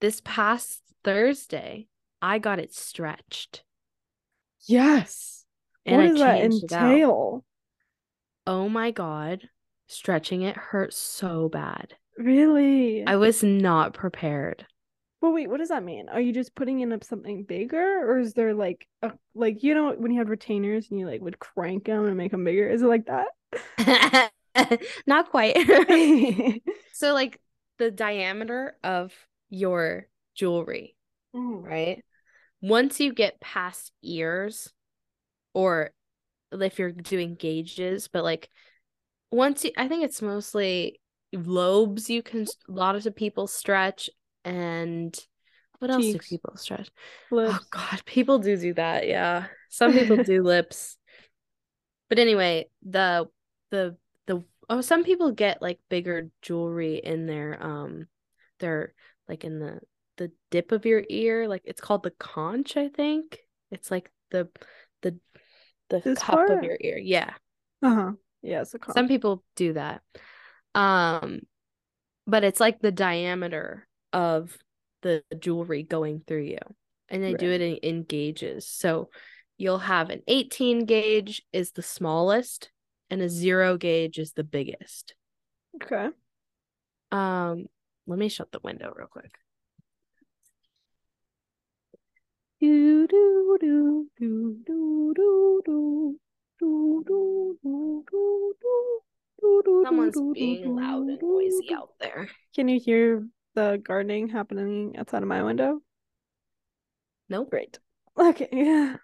[0.01, 1.89] this past Thursday,
[2.23, 3.65] I got it stretched
[4.67, 5.45] Yes.
[5.87, 7.03] and what I does that changed it out.
[7.03, 7.45] entail?
[8.49, 9.49] Oh my God,
[9.87, 11.95] stretching it hurt so bad.
[12.19, 13.07] Really?
[13.07, 14.67] I was not prepared.
[15.21, 16.09] Well, wait, what does that mean?
[16.09, 19.75] Are you just putting in up something bigger, or is there like a like you
[19.75, 22.69] know when you had retainers and you like would crank them and make them bigger?
[22.69, 24.31] Is it like that?
[25.07, 25.57] Not quite.
[26.93, 27.41] so like
[27.79, 29.13] the diameter of
[29.51, 30.97] your jewelry,
[31.35, 31.65] Mm.
[31.65, 32.05] right?
[32.61, 34.73] Once you get past ears
[35.55, 35.91] or
[36.53, 38.49] if you're doing gauges, but like
[39.31, 41.01] once you, I think it's mostly
[41.33, 44.09] lobes you can a lot of people stretch
[44.45, 45.15] and
[45.79, 46.91] what else do people stretch?
[47.31, 47.55] Lips.
[47.55, 49.07] Oh God, people do do that.
[49.07, 50.97] Yeah, some people do lips,
[52.09, 53.29] but anyway, the
[53.71, 53.97] the
[54.69, 58.07] oh, some people get like bigger jewelry in their um,
[58.61, 58.95] their
[59.29, 59.81] like in the
[60.17, 63.39] the dip of your ear, like it's called the conch, I think.
[63.71, 64.49] It's like the
[65.03, 65.19] the
[65.91, 66.99] the This cup of your ear.
[66.99, 67.33] Yeah,
[67.83, 68.13] Uh-huh.
[68.43, 68.95] Yeah, it's a conch.
[68.95, 70.03] some people do that.
[70.75, 71.41] Um,
[72.27, 74.57] but it's like the diameter of
[75.03, 76.59] the jewelry going through you.
[77.09, 78.67] And they do it in, in gauges.
[78.69, 79.09] So
[79.57, 82.71] you'll have an 18 gauge is the smallest
[83.11, 85.15] and a 0 gauge is the biggest.
[85.83, 86.09] Okay.
[87.11, 87.67] Um,
[88.07, 89.33] let me shut the window real quick.
[92.61, 96.19] Do, do, do, do, do, do, do.
[99.85, 102.29] Someone's being loud and noisy out there.
[102.55, 105.81] Can you hear the gardening happening outside of my window?
[107.29, 107.51] Nope.
[107.51, 107.79] Great.
[108.19, 108.97] Okay, yeah.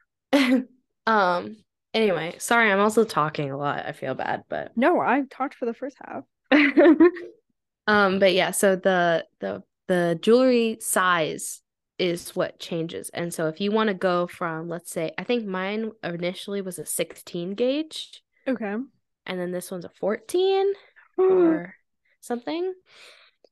[1.06, 1.56] um,
[1.94, 3.86] anyway, sorry, I'm also talking a lot.
[3.86, 6.24] I feel bad, but No, I talked for the first half.
[7.86, 11.60] um but yeah so the the the jewelry size
[11.98, 15.44] is what changes and so if you want to go from let's say i think
[15.46, 18.74] mine initially was a 16 gauge Okay.
[19.26, 20.72] and then this one's a 14
[21.18, 21.74] or
[22.20, 22.72] something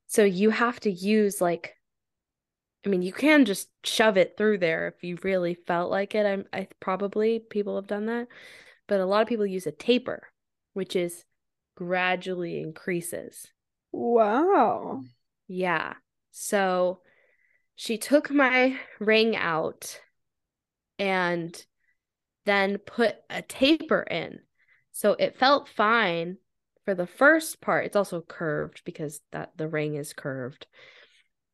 [0.06, 1.74] so you have to use like
[2.84, 6.26] i mean you can just shove it through there if you really felt like it
[6.26, 8.28] i'm i probably people have done that
[8.88, 10.28] but a lot of people use a taper
[10.72, 11.24] which is
[11.76, 13.52] gradually increases
[13.92, 15.02] Wow.
[15.48, 15.94] Yeah.
[16.30, 17.00] So
[17.76, 20.00] she took my ring out
[20.98, 21.54] and
[22.46, 24.40] then put a taper in.
[24.92, 26.38] So it felt fine
[26.84, 27.86] for the first part.
[27.86, 30.66] It's also curved because that the ring is curved.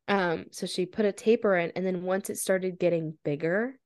[0.09, 3.79] Um, so she put a taper in, and then once it started getting bigger,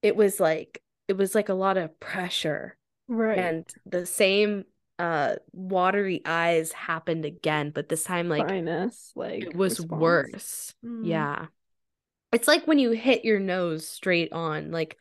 [0.00, 2.76] it was like it was like a lot of pressure.
[3.08, 3.38] Right.
[3.38, 4.64] And the same
[4.98, 10.00] uh watery eyes happened again, but this time like Sinus, like it was response.
[10.00, 10.74] worse.
[10.84, 11.06] Mm.
[11.06, 11.46] Yeah.
[12.32, 14.96] It's like when you hit your nose straight on, like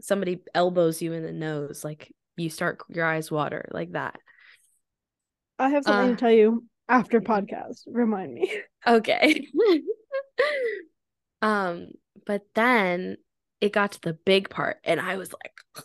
[0.00, 4.18] somebody elbows you in the nose, like you start your eyes water like that.
[5.58, 7.82] I have something Uh, to tell you after podcast.
[7.86, 8.52] Remind me.
[8.86, 9.46] Okay.
[11.42, 11.88] um,
[12.26, 13.18] but then
[13.60, 15.84] it got to the big part, and I was like,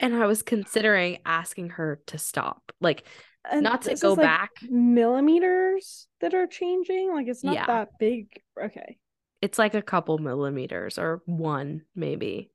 [0.00, 2.70] and I was considering asking her to stop.
[2.82, 3.04] Like,
[3.50, 4.50] And Not to go like, back.
[4.68, 7.12] Millimeters that are changing.
[7.14, 7.66] Like it's not Yeah.
[7.66, 8.28] that big.
[8.62, 8.98] Okay.
[9.40, 12.50] it's like a couple millimeters or one maybe.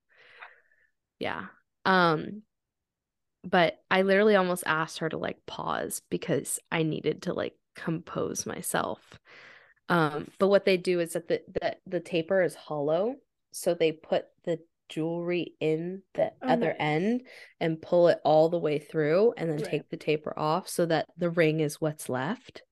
[1.18, 1.46] Yeah.
[1.86, 2.44] Um,
[3.44, 8.46] but I literally almost asked her to like pause because I needed to like compose
[8.46, 9.20] myself.
[9.89, 13.16] Um, but what they do is that the the, the taper is hollow,
[13.52, 16.78] so they put the jewelry in the Oh, other nice.
[16.80, 17.24] end
[17.60, 19.64] and pull it all the way through and then Right.
[19.64, 22.64] take the taper off so that the ring is what's left.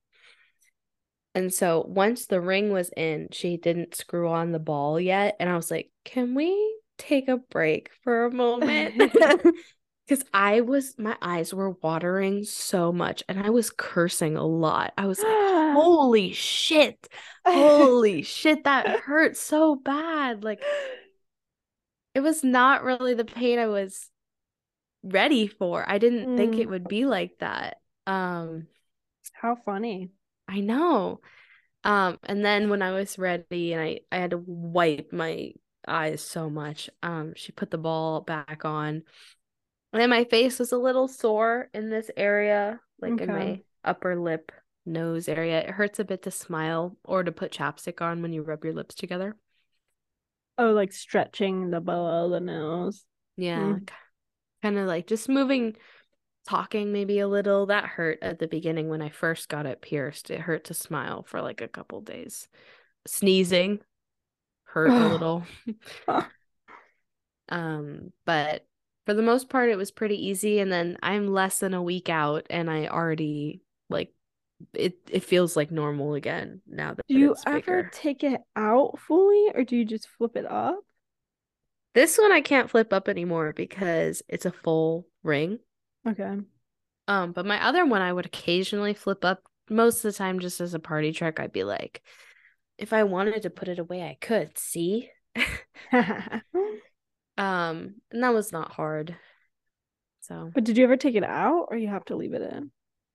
[1.34, 5.36] And so once the ring was in, she didn't screw on the ball yet.
[5.40, 8.94] And I was like, can we take a break for a moment?
[10.12, 14.92] Because I was, my eyes were watering so much and I was cursing a lot.
[14.98, 15.40] I was like,
[15.72, 17.08] holy shit,
[17.46, 20.44] holy shit, that hurt so bad.
[20.44, 20.60] Like,
[22.14, 24.10] it was not really the pain I was
[25.02, 25.84] ready for.
[25.88, 26.70] I didn't think it Mm.
[26.70, 27.80] would be like that.
[28.06, 28.66] Um,
[29.32, 30.10] How funny.
[30.48, 31.20] I know.
[31.84, 35.52] Um, and then when I was ready and I, I had to wipe my
[35.86, 39.04] eyes so much, um, she put the ball back on.
[39.92, 44.16] And then my face was a little sore in this area, like in my upper
[44.18, 44.52] lip,
[44.86, 45.60] nose area.
[45.60, 48.74] It hurts a bit to smile or to put chapstick on when you rub your
[48.74, 49.36] lips together.
[50.58, 53.04] Oh, like stretching the below the nose.
[53.36, 53.88] Yeah, Mm.
[54.62, 55.76] kind of like just moving,
[56.46, 57.66] talking maybe a little.
[57.66, 60.30] That hurt at the beginning when I first got it pierced.
[60.30, 62.48] It hurt to smile for like a couple days.
[63.06, 63.80] Sneezing
[64.64, 65.44] hurt a little.
[67.48, 68.64] um, but
[69.06, 70.58] for the most part, it was pretty easy.
[70.58, 74.12] And then I'm less than a week out, and I already like
[74.74, 74.98] it.
[75.10, 79.64] It feels like normal again now that Do you ever take it out fully or
[79.64, 80.80] do you just flip it up?
[81.94, 85.58] This one I can't flip up anymore because it's a full ring.
[86.08, 86.38] Okay.
[87.08, 90.60] Um, but my other one I would occasionally flip up most of the time just
[90.60, 91.38] as a party trick.
[91.38, 92.02] I'd be like,
[92.78, 95.10] if I wanted to put it away, I could, see?
[97.42, 99.16] Um, and that was not hard.
[100.20, 102.70] So But did you ever take it out or you have to leave it in?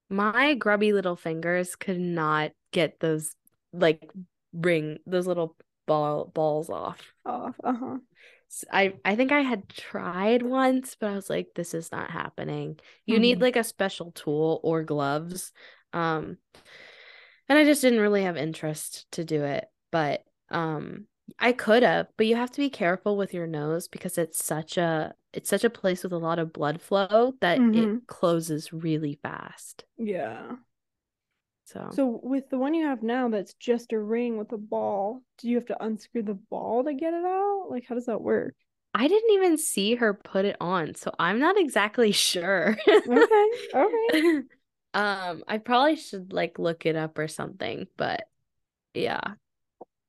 [0.10, 3.36] my grubby little fingers could not get those
[3.74, 4.10] like
[4.54, 5.56] ring those little
[5.86, 7.14] ball balls off.
[7.26, 7.56] Off.
[7.64, 7.98] Uh-huh.
[8.50, 12.12] S- I I think I had tried once, but I was like, this is not
[12.12, 12.80] happening.
[13.06, 13.42] You need Mhm.
[13.42, 15.52] like a special tool or gloves.
[15.94, 16.38] Um,
[17.50, 19.66] and I just didn't really have interest to do it.
[19.92, 21.06] But um,
[21.40, 24.78] I could have, but you have to be careful with your nose because it's such
[24.78, 27.68] a it's such a place with a lot of blood flow that Mhm.
[27.74, 29.86] it closes really fast.
[29.98, 30.58] Yeah.
[31.66, 35.22] So, So with the one you have now that's just a ring with a ball,
[35.38, 37.68] do you have to unscrew the ball to get it out?
[37.70, 38.56] Like how does that work?
[38.94, 42.78] I didn't even see her put it on, so I'm not exactly sure.
[43.08, 43.50] Okay.
[43.74, 44.10] Okay.
[44.94, 48.28] Um, I probably should like look it up or something, but
[48.94, 49.36] yeah.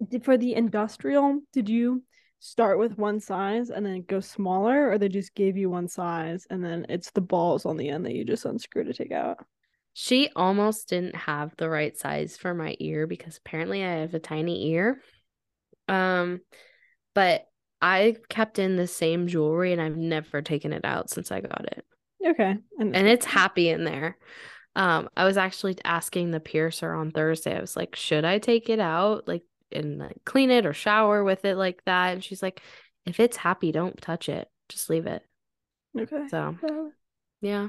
[0.07, 2.03] Did, for the industrial, did you
[2.41, 6.47] start with one size and then go smaller, or they just gave you one size
[6.51, 9.39] and then it's the balls on the end that you just unscrew to take out?
[9.95, 14.21] She almost didn't have the right size for my ear because apparently I have a
[14.21, 15.01] tiny ear.
[15.89, 16.41] Um,
[17.15, 17.47] but
[17.83, 21.67] I kept in the same jewelry and I've never taken it out since I got
[21.73, 21.85] it.
[22.25, 22.57] Okay.
[22.79, 24.17] And, And it's happy in there.
[24.77, 27.57] Um, I was actually asking the piercer on Thursday.
[27.57, 29.43] I was like, should I take it out, like,
[29.73, 32.13] and like clean it or shower with it like that?
[32.13, 32.63] And she's like,
[33.07, 34.49] if it's happy, don't touch it.
[34.69, 35.23] Just leave it.
[35.99, 36.29] okay.
[36.29, 36.57] So,
[37.41, 37.69] yeah.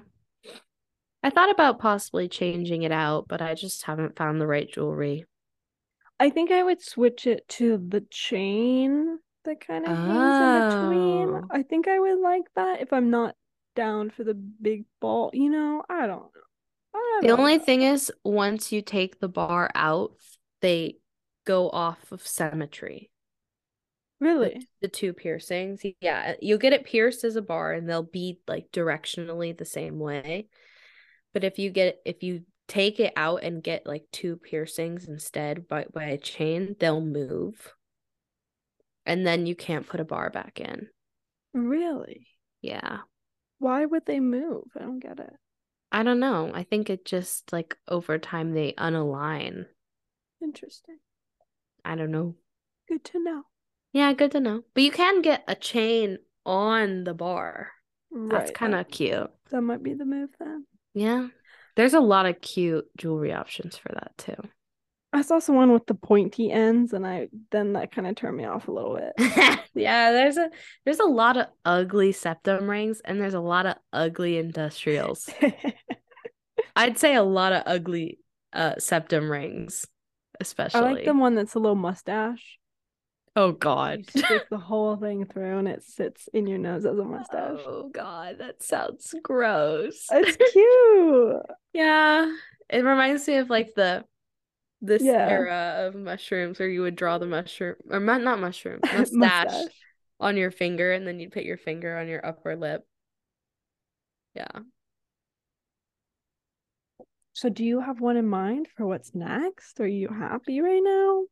[1.21, 5.25] I thought about possibly changing it out, but I just haven't found the right jewelry.
[6.19, 11.29] I think I would switch it to the chain that kind of hangs in between.
[11.29, 11.47] Oh.
[11.51, 13.35] I think I would like that if I'm not
[13.75, 15.31] down for the big ball.
[15.33, 16.31] You know, I don't know.
[16.93, 20.11] I The only thing is, once you take the bar out,
[20.61, 20.97] they
[21.49, 23.09] go off of symmetry.
[24.19, 24.67] The, Really?
[24.81, 25.81] the two piercings.
[25.99, 29.97] Yeah, you'll get it pierced as a bar and they'll be like directionally the same
[29.97, 30.47] way.
[31.33, 35.67] But if you get if you take it out and get like two piercings instead
[35.67, 37.73] by, by a chain, they'll move.
[39.07, 40.87] And then you can't put a bar back in.
[41.53, 42.27] Really?
[42.61, 42.99] Yeah.
[43.57, 44.65] Why would they move?
[44.77, 45.33] I don't get it.
[45.91, 46.51] I don't know.
[46.53, 49.65] I think it just like over time they unalign.
[50.41, 50.99] Interesting.
[51.84, 52.36] I don't know.
[52.88, 53.43] Good to know.
[53.93, 54.63] Yeah, good to know.
[54.73, 57.71] But you can get a chain on the bar.
[58.11, 58.32] Right.
[58.32, 59.30] That's kind of cute.
[59.51, 60.65] that might be the move then.
[60.93, 61.27] Yeah.
[61.75, 64.49] There's a lot of cute jewelry options for that too.
[65.11, 68.45] I saw someone with the pointy ends, and I then that kind of turned me
[68.45, 69.59] off a little bit.
[69.73, 70.49] yeah, there's a
[70.86, 75.30] there's a lot of ugly septum rings and there's a lot of ugly industrials.
[76.75, 78.19] I'd say a lot of ugly
[78.53, 79.88] uh septum rings,
[80.39, 80.79] especially.
[80.81, 82.57] I like the one that's a little mustache.
[83.35, 84.09] Oh You god.
[84.09, 87.59] stick the whole thing through, and it sits in your nose as a mustache.
[87.65, 90.07] Oh god, that sounds gross.
[90.11, 91.41] It's cute.
[91.73, 92.33] yeah.
[92.69, 94.03] It reminds me of like the
[94.81, 95.27] this Yeah.
[95.29, 99.71] era of mushrooms where you would draw the mushroom or mu- not mushroom, mustache, Mustache.
[100.19, 102.85] on your finger and then you'd put your finger on your upper lip.
[104.35, 104.47] Yeah.
[107.39, 109.79] So, do you have one in mind for what's next?
[109.79, 111.23] Are you happy right now?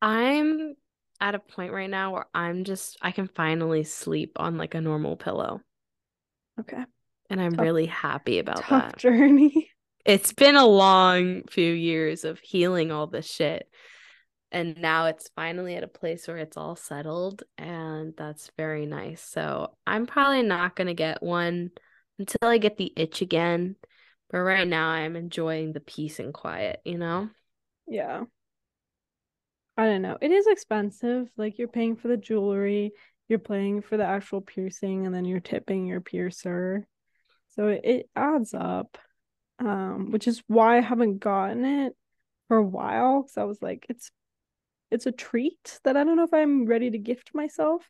[0.00, 0.72] I'm
[1.20, 4.80] at a point right now where I'm just I can finally sleep on like a
[4.80, 5.60] normal pillow
[6.58, 6.82] Okay.
[7.28, 8.96] and I'm Tough- really happy about Tough that.
[8.96, 9.70] journey.
[10.06, 13.68] It's been a long few years of healing all this shit.
[14.52, 19.20] And now it's finally at a place where it's all settled and that's very nice.
[19.20, 21.72] So, I'm probably not going to get one
[22.18, 23.76] until I get the itch again.
[24.30, 27.30] But right now I'm enjoying the peace and quiet, you know?
[27.86, 28.24] Yeah.
[29.76, 30.18] I don't know.
[30.20, 31.28] It is expensive.
[31.36, 32.92] Like you're paying for the jewelry,
[33.28, 36.86] you're paying for the actual piercing, and then you're tipping your piercer.
[37.54, 38.98] So it, it adds up.
[39.58, 41.96] Um, which is why I haven't gotten it
[42.48, 43.22] for a while.
[43.22, 44.10] Because I was like, it's
[44.90, 47.88] it's a treat that I don't know if I'm ready to gift myself.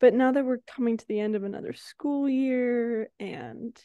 [0.00, 3.76] But now that we're coming to the end of another school year and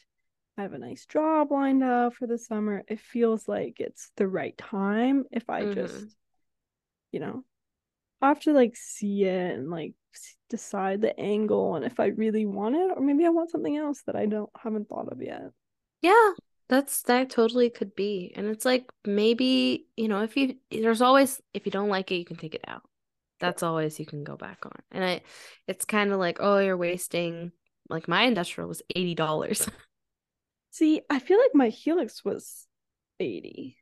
[0.56, 4.28] I have a nice job lined up for the summer, it feels like it's the
[4.28, 5.66] right time if I Mhm.
[5.66, 6.16] just,
[7.12, 7.44] you know,
[8.22, 9.94] I have to like see it and like
[10.50, 14.02] decide the angle and if I really want it, or maybe I want something else
[14.06, 15.50] that I don't haven't thought of yet.
[16.02, 16.32] Yeah,
[16.68, 18.32] that's that totally could be.
[18.36, 22.16] And it's like maybe, you know, if you there's always if you don't like it,
[22.16, 22.82] you can take it out.
[23.40, 24.72] That's always you can go back on.
[24.92, 25.22] And I
[25.66, 27.52] it's kind of like, oh, you're wasting
[27.88, 29.68] like my industrial was $80.
[30.74, 32.66] See, I feel like my Helix was
[33.20, 33.76] 80.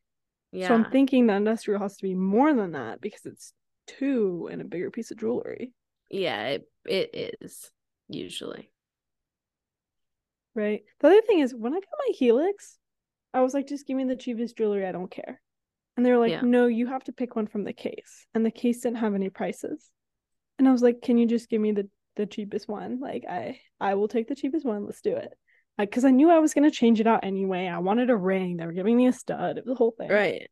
[0.52, 0.68] Yeah.
[0.68, 3.54] So I'm thinking the industrial has to be more than that because it's
[3.86, 5.72] two and a bigger piece of jewelry,
[6.10, 7.70] Yeah, it, it is
[8.10, 8.70] usually.
[10.54, 10.82] right?
[11.00, 12.76] The other thing is when I got my Helix,
[13.32, 15.40] I was like, just give me the cheapest jewelry, I don't care.
[15.96, 16.42] And they were like, Yeah.
[16.42, 18.26] no, you have to pick one from the case.
[18.34, 19.90] And the case didn't have any prices.
[20.58, 23.00] And I was like, can you just give me the the cheapest one?
[23.00, 24.84] Like I I will take the cheapest one.
[24.84, 25.32] Let's do it.
[25.78, 27.66] Because I knew I was gonna change it out anyway.
[27.66, 28.56] I wanted a ring.
[28.56, 29.58] They were giving me a stud.
[29.58, 30.08] It was the whole thing.
[30.10, 30.48] Right.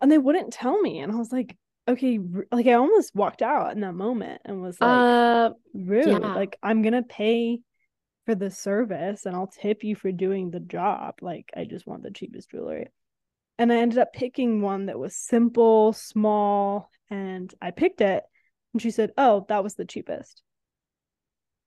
[0.00, 1.56] and they wouldn't tell me and i was like
[1.88, 2.18] okay
[2.50, 6.34] like i almost walked out in that moment and was like Uh rude yeah.
[6.34, 7.60] like i'm gonna pay
[8.26, 12.02] for the service and i'll tip you for doing the job like i just want
[12.02, 12.88] the cheapest jewelry
[13.58, 18.24] and i ended up picking one that was simple small and i picked it
[18.72, 20.42] and she said oh that was the cheapest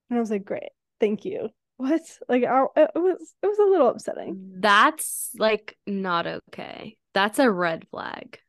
[0.10, 0.70] and i was like great
[1.00, 6.28] thank you what like I, it was it was a little upsetting that's like not
[6.28, 6.98] okay.
[7.14, 8.40] That's a red flag.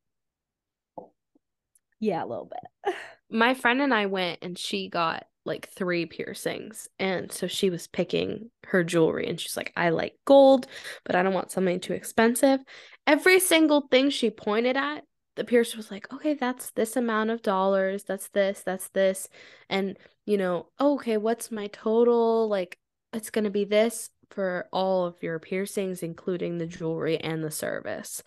[2.01, 2.95] yeah a little bit
[3.31, 6.89] my friend and I went and she got like three piercings.
[7.01, 10.68] And so she was picking her jewelry and she's like, I like gold,
[11.05, 12.61] but I don't want something too expensive.
[13.07, 15.05] Every single thing she pointed at,
[15.35, 18.05] the piercer was like, okay, that's this amount of dollars.
[18.05, 19.29] That's this, that's this.
[19.70, 22.49] And, you know, oh, okay, what's my total?
[22.49, 22.76] Like,
[23.12, 27.50] it's going to be this for all of your piercings, including the jewelry and the
[27.50, 28.22] service.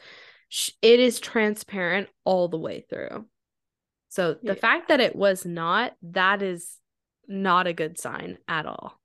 [0.82, 3.28] It is transparent all the way through.
[4.10, 4.54] So the Yeah.
[4.56, 6.78] fact that it was not, that is
[7.28, 9.00] not a good sign at all.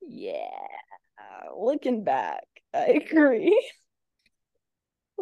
[0.00, 0.66] Yeah,
[1.56, 2.44] looking back,
[2.74, 3.70] I agree.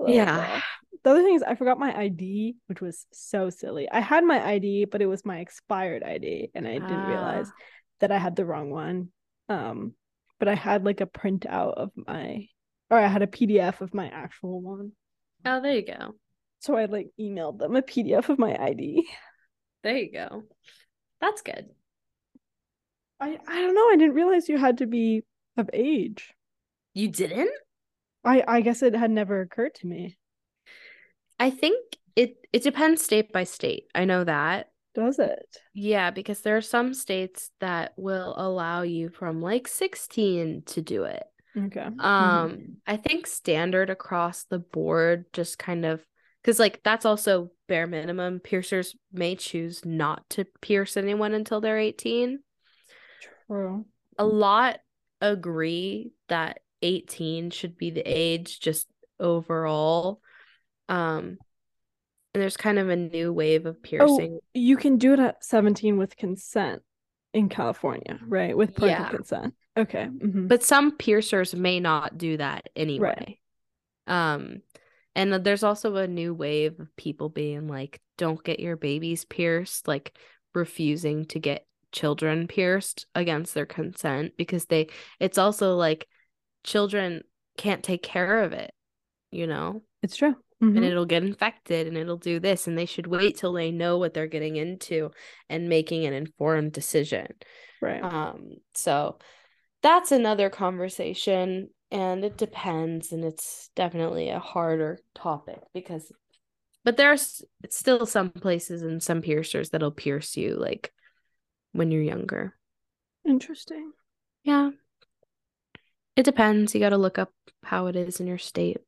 [0.07, 0.46] Yeah.
[0.55, 0.62] bit.
[1.05, 3.88] The other thing is, I forgot my ID, which was so silly.
[3.90, 7.62] I had my ID, but it was my expired ID, and I didn't realize Ah.
[8.01, 9.11] that I had the wrong one.
[9.49, 9.94] Um,
[10.38, 12.49] but I had like a printout of my,
[12.90, 14.92] or I had a PDF of my actual one.
[15.44, 16.14] Oh, there you go.
[16.61, 19.09] So I like emailed them a PDF of my ID.
[19.84, 20.42] There you go.
[21.20, 21.68] That's good.
[23.20, 23.88] I I don't know.
[23.90, 25.22] I didn't realize you had to be
[25.57, 26.34] of age.
[26.94, 27.51] You didn't?
[28.24, 30.18] I I guess it had never occurred to me.
[31.38, 33.84] I think it it depends state by state.
[33.94, 34.70] I know that.
[34.95, 35.57] Does it?
[35.74, 41.05] Yeah, because there are some states that will allow you from like 16 to do
[41.05, 41.24] it.
[41.57, 41.80] Okay.
[41.80, 42.76] Um, Mhm.
[42.86, 46.05] I think standard across the board just kind of
[46.43, 48.41] because like that's also bare minimum.
[48.41, 52.43] Piercers may choose not to pierce anyone until they're 18.
[53.47, 53.86] True.
[54.18, 54.80] A lot
[55.20, 60.20] agree that 18 should be the age just overall.
[60.89, 61.39] Um,
[62.35, 64.39] and there's kind of a new wave of piercing.
[64.41, 66.83] Oh, you can do it at 17 with consent
[67.35, 68.57] in California, right?
[68.57, 69.11] With parental Yeah.
[69.11, 69.55] consent.
[69.76, 70.09] Okay.
[70.11, 70.49] mhm.
[70.49, 73.39] but some piercers may not do that anyway.
[74.09, 74.35] Right.
[74.35, 74.62] Um,
[75.14, 79.87] and there's also a new wave of people being like, don't get your babies pierced,
[79.87, 80.16] like
[80.55, 84.89] refusing to get children pierced against their consent because they,
[85.20, 86.09] it's also like
[86.64, 87.22] children
[87.57, 88.72] can't take care of it,
[89.31, 90.35] you know, It's true.
[90.61, 90.84] And Mhm.
[90.84, 94.14] it'll get infected and it'll do this, and they should wait till they know what
[94.14, 95.11] they're getting into
[95.48, 97.28] and making an informed decision.
[97.80, 98.02] Right.
[98.02, 99.18] Um, so
[99.82, 106.11] that's another conversation, and it depends, and it's definitely a harder topic because,
[106.84, 110.92] but there's still some places and some piercers that'll pierce you like
[111.72, 112.56] when you're younger.
[113.24, 113.92] Interesting.
[114.42, 114.70] Yeah.
[116.16, 116.74] It depends.
[116.74, 117.32] You got to look up
[117.62, 118.78] how it is in your state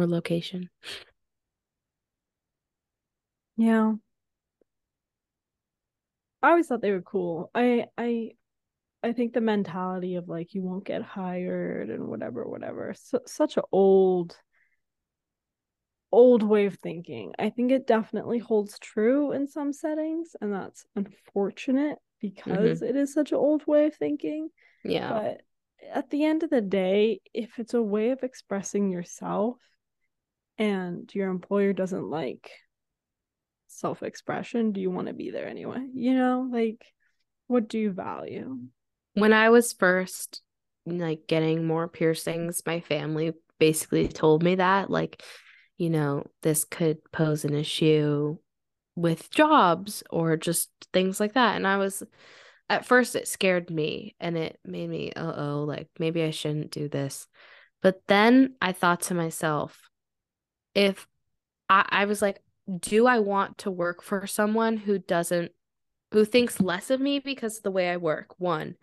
[0.00, 0.68] or location.
[3.56, 3.94] Yeah.
[6.42, 7.50] I always thought they were cool.
[7.54, 8.30] I I
[9.02, 12.94] I think the mentality of like you won't get hired and whatever, whatever.
[12.96, 14.36] So, such an old
[16.12, 17.32] old way of thinking.
[17.38, 22.50] I think it definitely holds true in some settings, and that's unfortunate mm-hmm.
[22.50, 24.48] because it is such an old way of thinking.
[24.84, 25.08] Yeah.
[25.10, 25.42] But
[25.92, 29.56] at the end of the day, if it's a way of expressing yourself
[30.60, 32.52] and your employer doesn't like
[33.66, 35.84] self expression, do you want to be there anyway?
[35.92, 36.84] You know, like
[37.48, 38.60] what do you value?
[39.14, 40.42] when I was first
[40.86, 45.22] like getting more piercings, my family basically told me that like,
[45.76, 48.36] you know, this could pose an issue
[48.96, 51.56] with jobs or just things like that.
[51.56, 52.02] And I was
[52.68, 56.88] at first it scared me and it made me, uh-oh, like maybe I shouldn't do
[56.88, 57.26] this.
[57.82, 59.89] But then I thought to myself,
[60.74, 61.06] if
[61.68, 62.42] I, I was like,
[62.78, 65.52] do I want to work for someone who doesn't
[66.12, 68.74] who thinks less of me because of the way I work, one,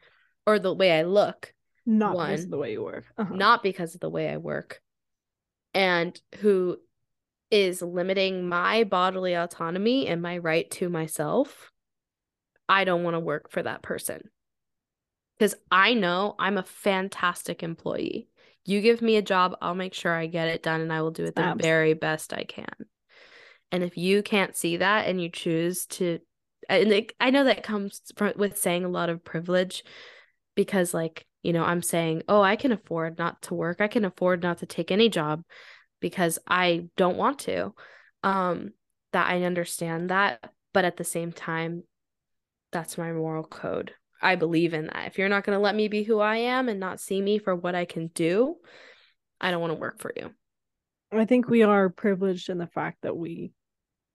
[0.46, 1.54] or the way I look,
[1.86, 3.06] Not because of the way you work.
[3.18, 3.36] Uh-huh.
[3.36, 4.82] not because of the way I work,
[5.74, 6.78] and who
[7.52, 11.72] is limiting my bodily autonomy and my right to myself,
[12.68, 14.30] I don't want to work for that person.
[15.38, 18.28] Because I know I'm a fantastic employee.
[18.68, 21.12] You give me a job, I'll make sure I get it done and I will
[21.12, 22.68] do it the very best I can.
[23.72, 26.20] And if you can't see that and you choose to,
[26.70, 29.84] and like, I know that comes from, with saying a lot of privilege
[30.56, 33.80] because, like, you know, I'm saying, oh, I can afford not to work.
[33.80, 35.44] I can afford not to take any job
[36.02, 37.74] because I don't want to.
[38.22, 38.72] Um,
[39.14, 41.84] that I understand that, but at the same time,
[42.74, 43.94] that's my moral code.
[44.22, 45.08] I believe in that.
[45.08, 47.38] If you're not going to let me be who I am and not see me
[47.38, 48.56] for what I can do,
[49.40, 50.32] I don't want to work for you.
[51.12, 53.52] I think we are privileged in the fact that we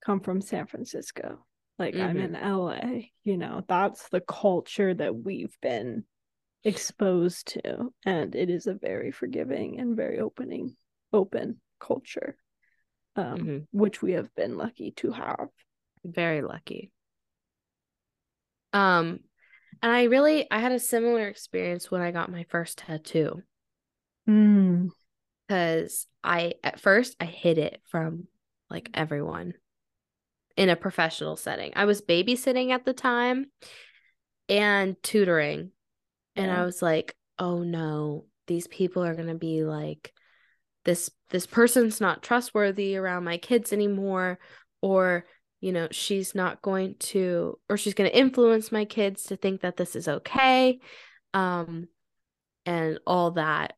[0.04, 1.44] come from San Francisco.
[1.78, 2.24] Like I'm Mhm.
[2.24, 6.04] in LA, you know, that's the culture that we've been
[6.64, 7.92] exposed to.
[8.04, 10.76] And it is a very forgiving and very opening,
[11.12, 12.36] open culture.
[13.14, 13.66] Um, Mhm.
[13.72, 15.50] which we have been lucky to have.
[16.02, 16.90] Very lucky.
[18.72, 19.20] Um,
[19.82, 23.42] and I really I had a similar experience when I got my first tattoo
[24.28, 24.90] Mm.
[25.46, 28.28] because I at first I hid it from
[28.70, 29.54] like everyone
[30.56, 31.72] in a professional setting.
[31.74, 33.46] I was babysitting at the time
[34.48, 35.72] and tutoring.
[36.36, 40.12] And I was like, "Oh no, these people are going to be like
[40.84, 44.38] this this person's not trustworthy around my kids anymore
[44.80, 45.26] or
[45.62, 49.62] you know, she's not going to or she's going to influence my kids to think
[49.62, 50.78] that this is okay."
[51.32, 51.88] Um
[52.66, 53.74] and all that.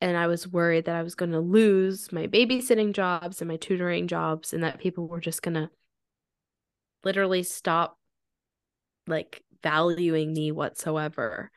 [0.00, 3.56] And I was worried that I was going to lose my babysitting jobs and my
[3.56, 5.70] tutoring jobs and that people were just going to
[7.04, 7.98] literally stop
[9.06, 11.50] like valuing me whatsoever.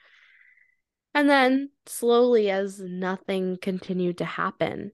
[1.14, 4.92] And then slowly, as nothing continued to happen,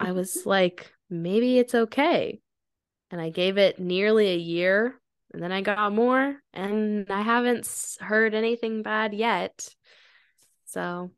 [0.00, 2.40] I was like, maybe it's okay.
[3.12, 4.98] And I gave it nearly a year
[5.32, 7.68] and then I got more and I haven't
[8.00, 9.68] heard anything bad yet.
[10.66, 11.10] So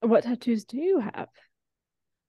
[0.00, 1.28] What tattoos do you have?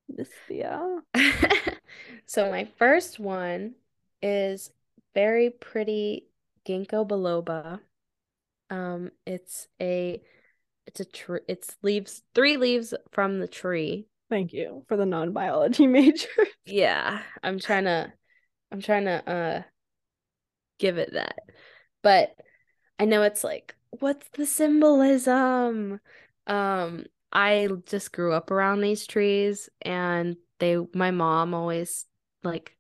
[0.08, 1.00] Miss Thea.
[2.26, 3.76] so my first one
[4.22, 4.72] is
[5.14, 6.28] very pretty
[6.68, 7.80] ginkgo biloba.
[8.70, 10.22] Um, it's a
[10.88, 11.42] it's a tree.
[11.48, 14.08] It's leaves three leaves from the tree.
[14.30, 16.28] Thank you for the non-biology major.
[16.66, 18.14] yeah, I'm trying to,
[18.72, 19.62] I'm trying to uh,
[20.78, 21.40] give it that,
[22.04, 22.36] but
[23.00, 26.00] I know it's like, what's the symbolism?
[26.48, 32.06] Um, I just grew up around these trees, and they, my mom always
[32.44, 32.76] like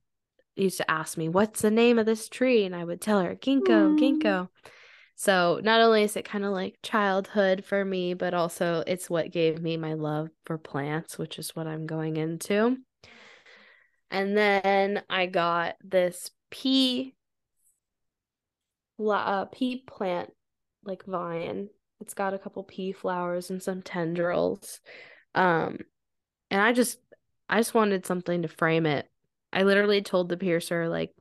[0.55, 3.35] used to ask me, "What's the name of this tree?" and I would tell her,
[3.35, 3.99] "Ginkgo, mm.
[3.99, 4.49] ginkgo."
[5.19, 9.33] So not only is it kind of like childhood for me, but also it's what
[9.33, 12.77] gave me my love for plants, which is what I'm going into.
[14.09, 17.15] And then I got this pea
[18.97, 20.31] uh, pea plant
[20.85, 21.67] like vine.
[21.99, 24.79] It's got a couple pea flowers and some tendrils.
[25.35, 25.79] Um
[26.49, 26.97] and I just
[27.49, 29.05] I just wanted something to frame it.
[29.51, 31.11] I literally told the piercer like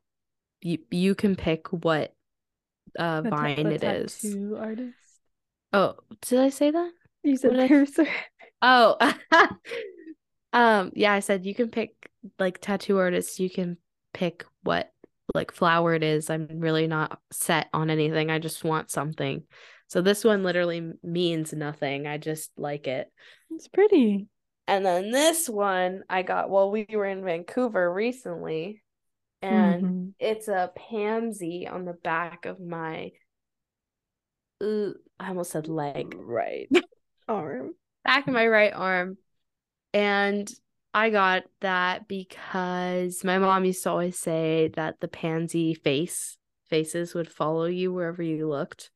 [0.61, 2.13] you you can pick what
[2.97, 4.35] uh the vine it is.
[4.57, 4.97] Artist.
[5.73, 6.91] Oh, did I say that?
[7.23, 8.07] You said piercer.
[8.61, 8.97] Oh,
[10.53, 13.39] um, yeah, I said you can pick like tattoo artists.
[13.39, 13.77] You can
[14.13, 14.91] pick what
[15.33, 16.29] like flower it is.
[16.29, 18.29] I'm really not set on anything.
[18.29, 19.43] I just want something.
[19.87, 22.05] So this one literally means nothing.
[22.05, 23.09] I just like it.
[23.49, 24.27] It's pretty.
[24.67, 28.83] And then this one I got while we were in Vancouver recently
[29.41, 30.09] and mm-hmm.
[30.19, 33.11] it's a pansy on the back of my
[34.61, 36.15] uh, I almost said leg.
[36.17, 36.69] Right.
[37.27, 37.75] arm.
[38.03, 39.17] Back of my right arm.
[39.93, 40.49] And
[40.93, 46.37] I got that because my mom used to always say that the pansy face
[46.69, 48.91] faces would follow you wherever you looked.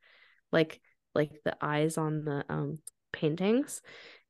[0.51, 0.81] Like
[1.15, 2.79] like the eyes on the um
[3.11, 3.81] paintings.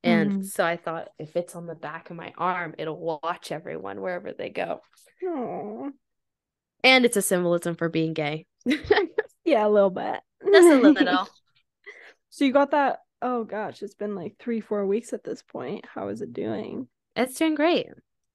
[0.05, 0.45] And mm.
[0.45, 4.33] so I thought if it's on the back of my arm, it'll watch everyone wherever
[4.33, 4.81] they go.
[5.23, 5.91] Aww
[6.83, 8.45] and it's a symbolism for being gay.
[9.45, 10.19] yeah, a little bit.
[10.45, 11.27] Just a little.
[12.29, 12.99] so you got that?
[13.21, 15.85] Oh gosh, it's been like three, four weeks at this point.
[15.85, 16.87] How is it doing?
[17.15, 17.87] It's doing great.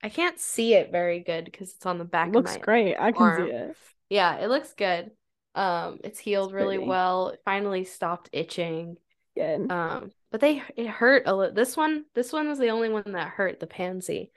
[0.03, 2.29] I can't see it very good because it's on the back.
[2.29, 2.97] It looks great.
[2.99, 3.47] I can arm.
[3.47, 3.77] see it.
[4.09, 5.11] Yeah, it looks good.
[5.55, 7.31] Um, it's healed it's really well.
[7.31, 8.97] It finally stopped itching.
[9.37, 9.71] Good.
[9.71, 11.55] Um, but they it hurt a little.
[11.55, 13.61] This one, this one was the only one that hurt.
[13.61, 14.31] The pansy.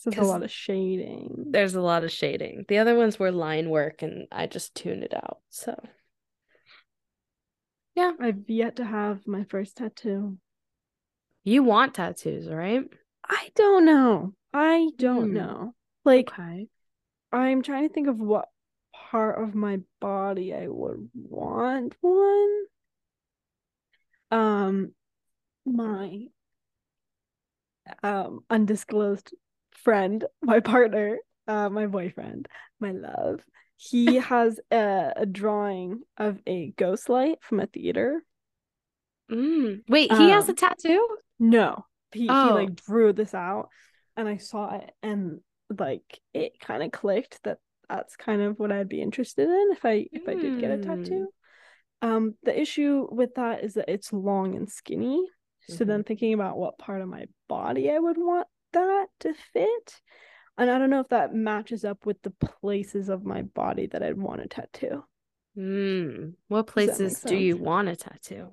[0.00, 1.46] So there's a lot of shading.
[1.50, 2.66] There's a lot of shading.
[2.68, 5.38] The other ones were line work and I just tuned it out.
[5.48, 5.74] So
[7.96, 8.12] yeah.
[8.20, 10.38] I've yet to have my first tattoo.
[11.42, 12.84] You want tattoos, right?
[13.28, 14.34] I don't know.
[14.54, 15.34] I don't mm.
[15.34, 15.74] know.
[16.04, 16.68] Like okay.
[17.32, 18.48] I'm trying to think of what
[19.10, 22.62] part of my body I would want one.
[24.30, 24.92] Um
[25.66, 26.26] my
[28.04, 29.34] um undisclosed
[29.84, 32.48] friend, my partner, uh, my boyfriend,
[32.80, 33.40] my love,
[33.76, 38.22] he has a, a drawing of a ghost light from a theater.
[39.30, 39.82] Mm.
[39.88, 41.06] Wait, he um, has a tattoo?
[41.38, 42.48] No, he oh.
[42.48, 43.68] he like drew this out,
[44.16, 45.40] and I saw it, and
[45.76, 47.58] like it kind of clicked that
[47.88, 50.30] that's kind of what I'd be interested in if I if mm.
[50.30, 51.28] I did get a tattoo.
[52.02, 52.08] Hmm.
[52.08, 55.18] Um, the issue with that is that it's long and skinny.
[55.18, 55.74] Mm-hmm.
[55.74, 60.00] So then thinking about what part of my body I would want that to fit.
[60.56, 64.02] And I don't know if that matches up with the places of my body that
[64.02, 65.04] I'd want a tattoo.
[65.54, 66.30] Hmm.
[66.48, 68.50] What places do you want a tattoo?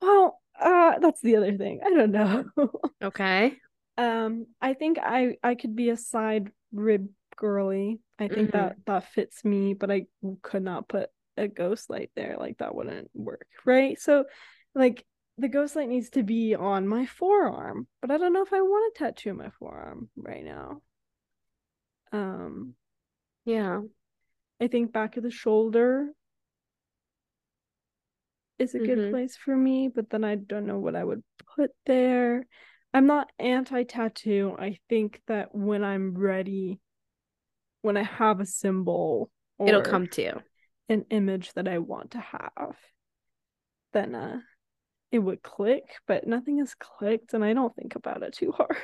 [0.00, 1.80] Well, uh, that's the other thing.
[1.84, 2.44] I don't know.
[3.02, 3.56] okay.
[3.96, 8.00] Um, I think I I could be a side rib girly.
[8.18, 8.56] I think mm-hmm.
[8.56, 10.06] that that fits me, but I
[10.42, 12.36] could not put a ghost light there.
[12.38, 13.98] Like that wouldn't work, right?
[13.98, 14.24] So,
[14.74, 15.04] like
[15.40, 18.60] the ghost light needs to be on my forearm, but I don't know if I
[18.60, 20.82] want to tattoo my forearm right now.
[22.12, 22.74] Um,
[23.46, 23.80] yeah,
[24.60, 26.08] I think back of the shoulder
[28.58, 28.86] is a mm-hmm.
[28.86, 31.22] good place for me, but then I don't know what I would
[31.56, 32.46] put there.
[32.92, 34.54] I'm not anti tattoo.
[34.58, 36.80] I think that when I'm ready,
[37.80, 40.40] when I have a symbol, it'll come to you.
[40.90, 42.76] An image that I want to have,
[43.94, 44.40] then uh
[45.12, 48.76] it would click, but nothing has clicked and I don't think about it too hard.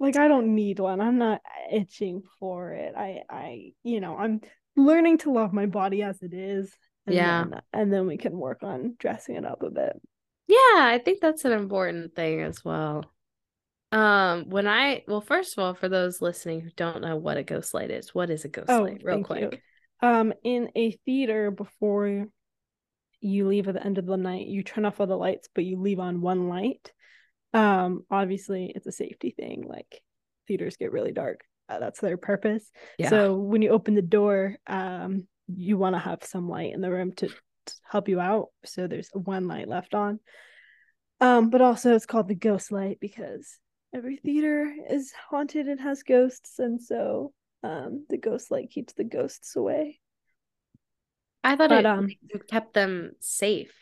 [0.00, 1.00] like I don't need one.
[1.00, 1.40] I'm not
[1.72, 2.94] itching for it.
[2.96, 4.40] I I you know, I'm
[4.76, 6.76] learning to love my body as it is.
[7.06, 7.44] And yeah.
[7.44, 10.00] Then, and then we can work on dressing it up a bit.
[10.46, 13.04] Yeah, I think that's an important thing as well.
[13.92, 17.42] Um, when I well, first of all, for those listening who don't know what a
[17.42, 19.02] ghost light is, what is a ghost oh, light?
[19.04, 19.62] Real quick.
[20.02, 20.08] You.
[20.08, 22.26] Um, in a theater before
[23.24, 25.64] you leave at the end of the night, you turn off all the lights, but
[25.64, 26.92] you leave on one light.
[27.52, 29.64] Um, obviously, it's a safety thing.
[29.66, 30.02] Like
[30.46, 31.40] theaters get really dark.
[31.68, 32.70] Uh, that's their purpose.
[32.98, 33.08] Yeah.
[33.08, 36.90] So when you open the door, um, you want to have some light in the
[36.90, 38.48] room to, to help you out.
[38.66, 40.20] So there's one light left on.
[41.20, 43.58] Um, but also it's called the ghost light because
[43.94, 49.04] every theater is haunted and has ghosts, and so um, the ghost light keeps the
[49.04, 50.00] ghosts away.
[51.44, 52.16] I thought But it um,
[52.48, 53.72] kept them safe.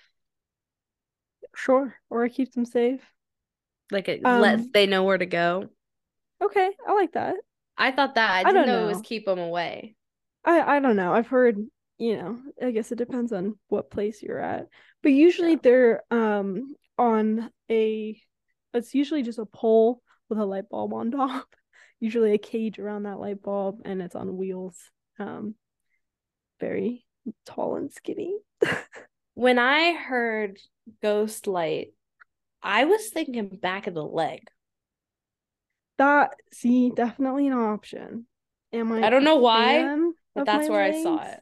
[1.55, 3.15] sure, or it keeps them safe.
[3.93, 5.71] Like it Um, lets they know where to go.
[6.43, 7.37] Okay, I like that.
[7.77, 8.31] I thought that.
[8.33, 9.95] I I didn't don't know, it was keep them away.
[10.45, 11.13] I I don't know.
[11.15, 11.59] I've heard,
[11.99, 14.69] you know, I guess it depends on what place you're at.
[15.03, 15.61] But usually Yeah.
[15.63, 18.21] they're um on a
[18.75, 21.49] it's usually just a pole with a light bulb on top.
[22.01, 24.77] Usually a cage around that light bulb and it's on wheels.
[25.21, 25.55] Um
[26.61, 27.05] very
[27.47, 28.37] tall and skinny.
[29.35, 30.59] When I heard
[31.01, 31.95] ghost light,
[32.63, 34.41] I was thinking back of the leg.
[35.99, 38.27] That see, definitely an option.
[38.73, 39.97] Am I I don't know why,
[40.35, 41.41] But that's where I saw it.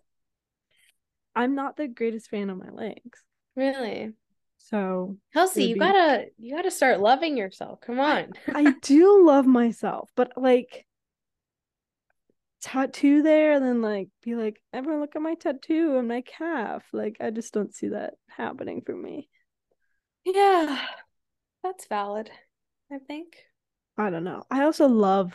[1.35, 3.23] I'm not the greatest fan of my legs.
[3.57, 4.13] Really?
[4.59, 7.81] So Kelsey, you be- gotta you gotta start loving yourself.
[7.81, 8.33] Come on.
[8.49, 10.87] I do love myself, but like
[12.63, 16.85] tattoo there and then like be like, everyone look at my tattoo and my calf.
[16.93, 19.29] Like I just don't see that happening for me.
[20.25, 20.81] Yeah,
[21.63, 22.31] that's valid,
[22.93, 23.37] I think.
[23.97, 24.45] I don't know.
[24.51, 25.35] I also love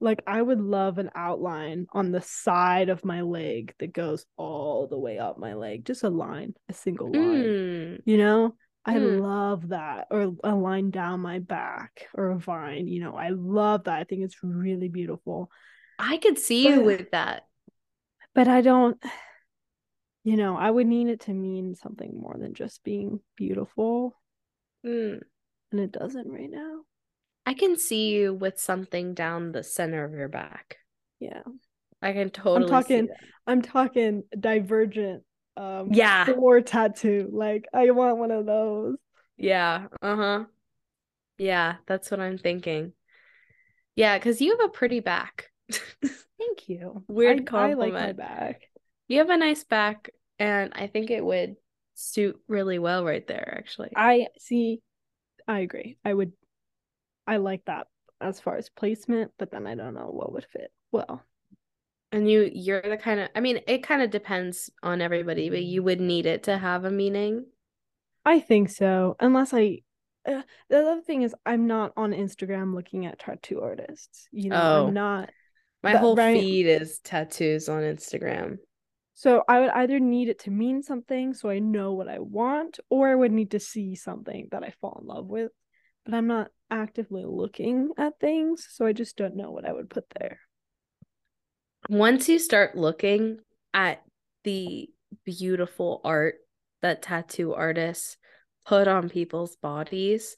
[0.00, 4.86] like I would love an outline on the side of my leg that goes all
[4.86, 5.84] the way up my leg.
[5.84, 7.44] Just a line, a single line.
[7.44, 8.02] Mm.
[8.06, 8.54] You know?
[8.86, 9.20] I Mm.
[9.20, 10.06] love that.
[10.10, 12.88] Or a line down my back or a vine.
[12.88, 13.98] You know, I love that.
[13.98, 15.50] I think it's really beautiful.
[16.00, 17.46] I could see you with that.
[18.34, 19.02] but I don't
[20.22, 24.16] you know, I would need it to mean something more than just being beautiful,
[24.84, 25.20] Mm.
[25.72, 26.80] and it doesn't right now.
[27.46, 30.76] I can see you with something down the center of your back.
[31.20, 31.42] Yeah.
[32.02, 33.08] I can totally see talking-.
[33.46, 35.24] I'm talking divergent
[35.56, 36.24] um Yeah.
[36.26, 37.28] Four tattoo.
[37.32, 38.96] Like I want one of those.
[39.36, 39.86] Yeah.
[40.00, 40.44] Uh-huh.
[41.38, 42.92] Yeah, that's what I'm thinking.
[43.96, 45.49] Yeah, because you have a pretty back.
[46.38, 47.04] Thank you.
[47.08, 48.16] Weird I, I like my compliment.
[48.16, 48.62] back.
[49.08, 51.56] You have a nice back, and I think it would
[51.94, 53.90] suit really well right there, actually.
[53.96, 54.80] I see
[55.46, 55.98] I agree.
[56.04, 56.32] I would
[57.26, 57.86] I like that
[58.20, 61.22] as far as placement, but then I don't know what would fit well.
[62.12, 65.62] And you you're the kind of I mean, it kind of depends on everybody, but
[65.62, 67.46] you would need it to have a meaning.
[68.24, 69.16] I think so.
[69.20, 69.78] Unless I
[70.26, 74.28] uh, the other thing is I'm not on Instagram looking at tattoo artists.
[74.32, 74.86] You know, Oh.
[74.88, 75.30] I'm not.
[75.82, 76.38] My That- whole right.
[76.38, 78.58] feed is tattoos on Instagram.
[79.14, 82.80] So I would either need it to mean something so I know what I want,
[82.88, 85.52] or I would need to see something that I fall in love with.
[86.04, 89.90] But I'm not actively looking at things, so I just don't know what I would
[89.90, 90.40] put there.
[91.88, 93.40] Once you start looking
[93.74, 94.02] at
[94.44, 94.88] the
[95.24, 96.36] beautiful art
[96.82, 98.16] that tattoo artists
[98.64, 100.36] put on people's bodies,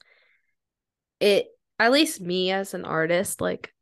[1.20, 3.72] it at least me as an artist, like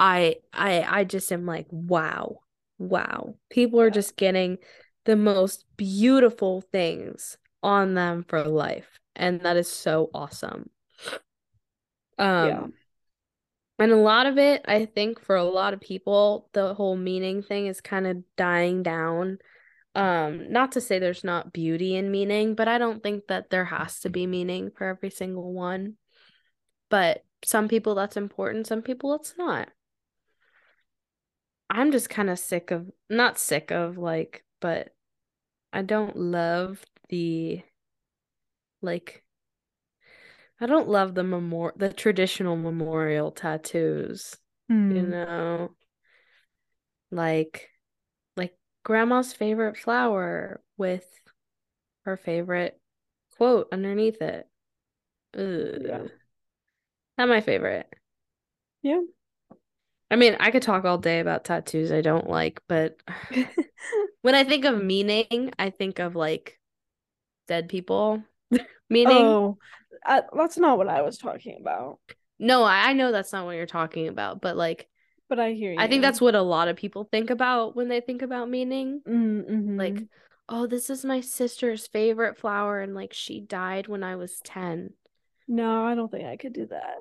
[0.00, 2.40] I I I just am like, wow.
[2.78, 3.34] Wow.
[3.50, 4.56] People are just getting
[5.04, 8.98] the most beautiful things on them for life.
[9.14, 10.70] And that is so awesome.
[12.18, 12.66] Um Yeah.
[13.78, 17.42] and a lot of it, I think for a lot of people, the whole meaning
[17.42, 19.38] thing is kind of dying down.
[19.94, 23.64] Um, not to say there's not beauty in meaning, but I don't think that there
[23.64, 25.96] has to be meaning for every single one.
[26.90, 29.70] But some people that's important, some people it's not.
[31.70, 34.94] I'm just kind of sick of, not sick of like, but
[35.72, 37.62] I don't love the
[38.82, 39.24] like
[40.60, 44.36] I don't love the memor the traditional memorial tattoos,
[44.88, 45.10] you Hmm.
[45.10, 45.74] know.
[47.12, 47.70] Like
[48.36, 51.20] like grandma's favorite flower with
[52.04, 52.80] her favorite
[53.36, 54.48] quote underneath it.
[55.74, 56.08] Yeah.
[57.18, 57.88] Not my favorite.
[58.82, 59.00] Yeah.
[60.10, 62.96] I mean, I could talk all day about tattoos I don't like, but
[64.22, 66.58] when I think of meaning, I think of like
[67.48, 68.22] dead people
[68.90, 69.16] meaning.
[69.16, 69.58] oh,
[70.04, 71.98] uh, that's not what I was talking about.
[72.38, 74.88] No, I, I know that's not what you're talking about, but like
[75.28, 75.78] But I hear you.
[75.78, 79.02] I think that's what a lot of people think about when they think about meaning.
[79.08, 79.78] Mm, mhm.
[79.78, 80.06] Like,
[80.48, 84.94] oh, this is my sister's favorite flower, and like she died when I was 10.
[85.48, 86.96] no, I don't think I could do that.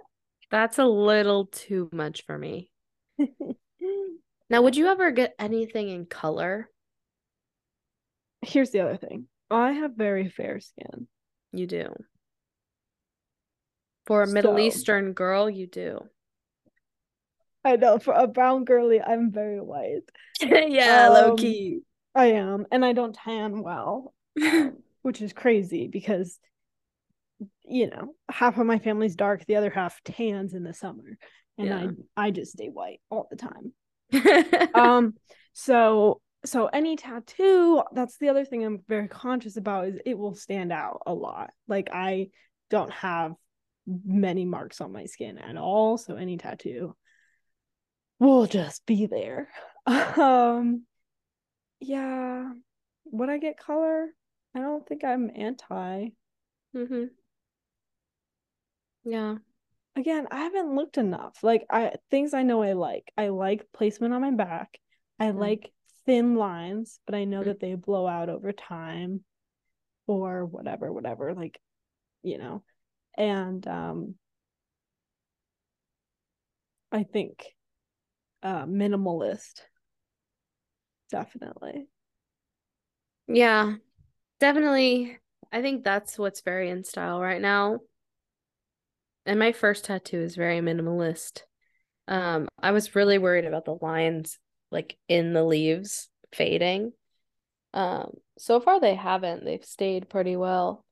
[0.51, 2.72] That's a little too much for me.
[4.49, 6.70] Now, would you ever get anything in color?
[8.41, 9.28] Here's the other thing.
[9.51, 11.07] I have very fair skin.
[11.51, 11.93] You do.
[14.07, 16.09] For a Middle Eastern girl, you do.
[17.63, 20.09] I know for a brown girly, I'm very white.
[20.41, 21.82] yeah, Um, low key.
[22.15, 26.39] I am, and I don't tan well, um, which is crazy because
[27.63, 31.17] you know half of my family's dark, the other half tans in the summer,
[31.60, 31.91] and Yeah.
[32.18, 33.74] I I just stay white all the time.
[34.74, 35.14] um
[35.53, 40.34] so so any tattoo that's the other thing i'm very conscious about is it will
[40.34, 42.28] stand out a lot like i
[42.72, 43.34] don't have
[43.86, 46.95] many marks on my skin at all so any tattoo
[48.20, 49.49] will just be there
[49.86, 50.84] um
[51.80, 52.51] yeah
[53.05, 54.07] would i get color
[54.55, 56.10] i don't think i'm anti
[56.74, 57.05] hmm
[59.03, 59.38] Yeah.
[59.96, 61.44] Again, I haven't looked enough.
[61.44, 63.12] Like I things I know I like.
[63.18, 64.80] I like placement on my back.
[65.20, 65.38] I Mm.
[65.38, 65.72] like
[66.06, 67.46] thin lines, but I know Mm.
[67.46, 69.24] that they blow out over time
[70.08, 71.60] or whatever, whatever, like
[72.24, 72.64] you know.
[73.18, 74.16] And um
[76.92, 77.46] I think
[78.44, 79.62] uh minimalist
[81.12, 81.88] definitely.
[83.28, 83.76] Yeah.
[84.40, 85.18] Definitely.
[85.52, 87.80] I think that's what's very in style right now.
[89.30, 91.44] And my first tattoo is very minimalist.
[92.08, 94.40] Um, I was really worried about the lines
[94.72, 96.94] like in the leaves fading.
[97.72, 99.46] Um, so far they haven't.
[99.46, 100.84] They've stayed pretty well.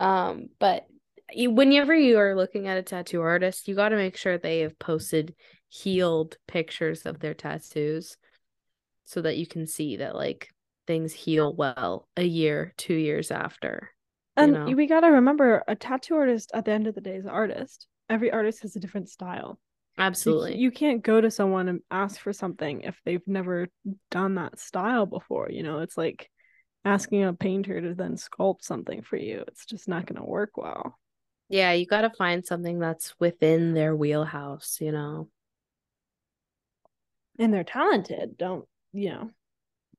[0.00, 0.84] Um, but
[1.32, 4.62] you, whenever you are looking at a tattoo artist, you got to make sure they
[4.62, 5.36] have posted
[5.68, 8.16] healed pictures of their tattoos
[9.04, 10.48] so that you can see that like
[10.88, 13.92] things heal well a year, two years after.
[14.38, 14.66] You And know?
[14.76, 17.30] we got to remember a tattoo artist at the end of the day is an
[17.30, 17.86] artist.
[18.08, 19.58] Every artist has a different style.
[19.96, 20.56] So you- Absolutely.
[20.58, 23.68] You can't go to someone and ask for something if they've never
[24.10, 25.50] done that style before.
[25.50, 26.30] You know, it's like
[26.84, 29.44] asking a painter to then sculpt something for you.
[29.48, 30.98] It's just not going to work well.
[31.48, 35.28] Yeah, you got to find something that's within their wheelhouse, you know.
[37.38, 38.36] And they're talented.
[38.38, 39.30] Don't, you know,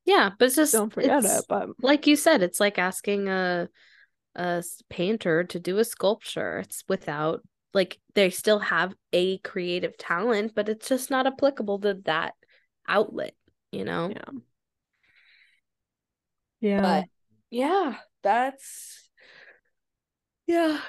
[0.06, 1.46] Yeah, but it's just don't forget it.
[1.48, 3.70] But like you said, it's like asking a
[4.38, 6.60] a painter to do a sculpture.
[6.60, 7.42] It's without
[7.74, 12.34] like they still have a creative talent, but it's just not applicable to that
[12.88, 13.34] outlet,
[13.72, 14.10] you know?
[14.10, 14.40] yeah.
[16.60, 16.82] Yeah.
[16.82, 17.06] But
[17.50, 19.10] yeah, that's
[20.48, 20.80] yeah.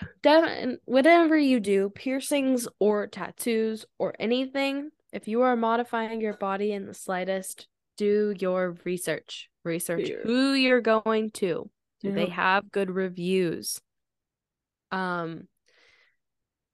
[0.84, 6.86] Whatever you do, piercings or tattoos or anything, if you are modifying your body in
[6.86, 9.48] the slightest, do your research.
[9.64, 10.16] Research Yeah.
[10.22, 11.68] who you're going to.
[12.00, 13.80] Do they have good reviews?
[14.92, 15.48] Um,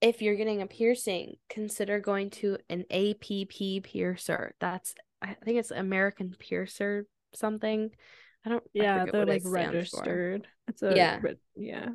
[0.01, 4.55] if you're getting a piercing, consider going to an APP piercer.
[4.61, 7.91] That's I think it's American Piercer something.
[8.45, 8.63] I don't.
[8.75, 9.51] Yeah, forget they're like stands
[9.91, 9.97] for.
[10.01, 10.49] registered.
[10.69, 11.19] It's a Yeah.
[11.23, 11.89] re- yeah.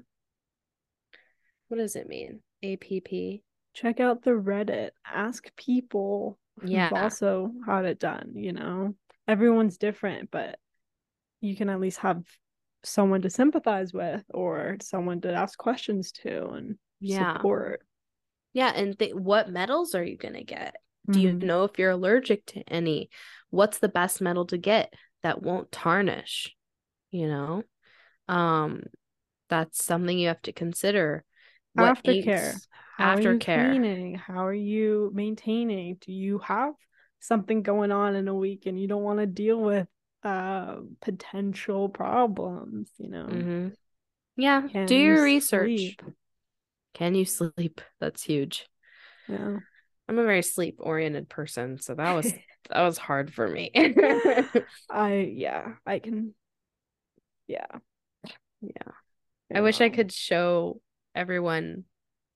[1.67, 2.41] What does it mean?
[2.63, 3.43] APP.
[3.75, 4.89] Check out the Reddit.
[5.05, 6.89] Ask people Yeah.
[6.89, 8.95] who've also had it done, you know.
[9.27, 10.57] Everyone's different, but
[11.41, 12.23] you can at least have
[12.83, 17.33] someone to sympathize with or someone to ask questions to and Yeah.
[17.37, 17.85] support.
[18.53, 20.75] Yeah, and th- what metals are you gonna get?
[21.09, 21.43] Do you Mhm.
[21.43, 23.09] know if you're allergic to any?
[23.49, 26.55] What's the best metal to get that won't tarnish?
[27.11, 27.63] You know,
[28.27, 28.83] um,
[29.49, 31.23] that's something you have to consider.
[31.73, 32.49] What Aftercare.
[32.51, 32.67] inks-
[32.97, 33.69] How are you aftercare.
[33.69, 34.15] cleaning?
[34.15, 35.95] How are you maintaining?
[35.95, 36.73] Do you have
[37.19, 39.87] something going on in a week and you don't want to deal with
[40.23, 43.27] uh potential problems, you know?
[43.27, 43.75] Mhm.
[44.37, 45.97] Yeah, Can do you your research.
[45.97, 46.01] sleep?
[46.93, 47.81] Can you sleep?
[47.99, 48.67] That's huge.
[49.27, 49.59] Yeah.
[50.07, 52.33] I'm a very sleep oriented person, so that was
[52.69, 53.71] that was hard for me.
[54.89, 56.33] I yeah, I can
[57.47, 57.79] yeah.
[58.61, 58.91] Yeah.
[59.53, 60.81] I wish I could show
[61.15, 61.85] everyone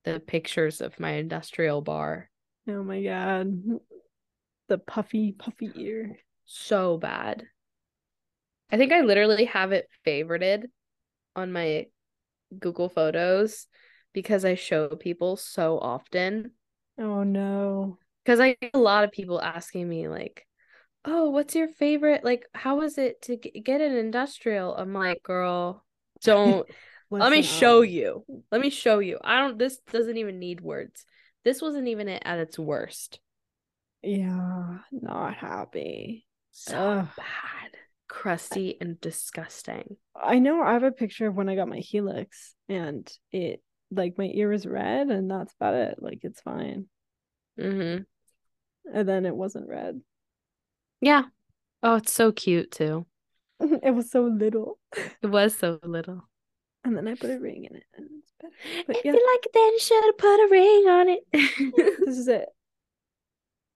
[0.05, 2.29] the pictures of my industrial bar.
[2.67, 3.79] Oh my god.
[4.67, 6.19] The puffy, puffy ear.
[6.45, 7.47] So bad.
[8.73, 10.63] I think I literally have it favorited
[11.35, 11.85] on my
[12.57, 13.67] Google Photos
[14.13, 16.51] because I show people so often.
[16.97, 17.99] Oh no.
[18.25, 20.47] Because I get a lot of people asking me, like,
[21.05, 22.23] oh, what's your favorite?
[22.23, 24.75] Like, how is it to g- get an industrial?
[24.75, 25.85] I'm like, girl,
[26.23, 26.67] don't.
[27.11, 27.89] Let me show up.
[27.89, 28.25] you.
[28.51, 29.19] Let me show you.
[29.23, 31.05] I don't, this doesn't even need words.
[31.43, 33.19] This wasn't even it at its worst.
[34.01, 36.25] Yeah, not happy.
[36.51, 37.07] So Ugh.
[37.15, 37.62] bad.
[38.13, 39.97] Crusty and disgusting.
[40.15, 44.19] I know I have a picture of when I got my Helix and it like
[44.19, 45.95] my ear was red and that's about it.
[45.99, 46.85] Like it's fine.
[47.59, 48.03] Mm-hmm.
[48.95, 49.99] And then it wasn't red.
[51.01, 51.23] Yeah.
[51.81, 53.07] Oh, it's so cute too.
[53.59, 54.77] It was so little.
[54.95, 56.29] It was so little.
[56.83, 58.53] And then I put a ring in it, and it's better.
[58.85, 61.97] But if yeah, you like it, then you should have put a ring on it.
[62.05, 62.49] this is it.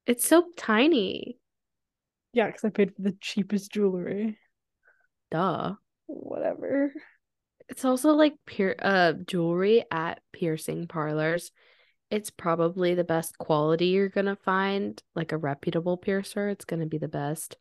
[0.06, 1.40] it's so tiny.
[2.38, 4.38] Yeah, because I paid for the cheapest jewelry.
[5.32, 5.74] Duh.
[6.06, 6.94] Whatever.
[7.68, 11.50] It's also like pier uh jewelry at piercing parlors.
[12.12, 16.50] It's probably the best quality you're gonna find, like a reputable piercer.
[16.50, 17.58] It's gonna be the best.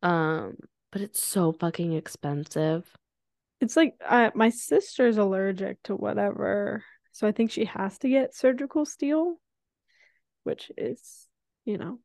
[0.00, 0.58] Um,
[0.92, 2.88] but it's so fucking expensive.
[3.60, 8.36] It's like uh, my sister's allergic to whatever, so I think she has to get
[8.36, 9.40] surgical steel,
[10.44, 11.26] which is,
[11.64, 11.98] you know,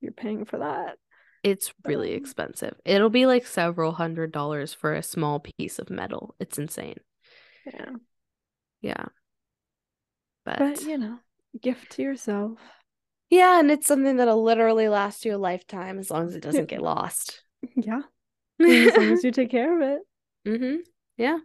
[0.00, 0.98] you're paying for that.
[1.42, 2.74] It's really expensive.
[2.84, 6.34] It'll be like several hundred dollars for a small piece of metal.
[6.38, 6.98] It's insane.
[7.66, 7.90] Yeah,
[8.82, 9.04] Yeah.
[10.44, 11.18] But, but you know,
[11.60, 12.58] gift to yourself.
[13.30, 16.68] yeah, and it's something that'll literally last you a lifetime as long as it doesn't
[16.68, 17.42] get lost.
[17.76, 18.02] Yeah,
[18.60, 20.00] as long as you take care of it.
[20.48, 20.76] Mm-hmm.
[21.16, 21.38] Yeah.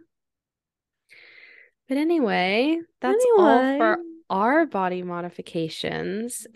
[1.88, 6.46] But anyway, that's all for our body modifications.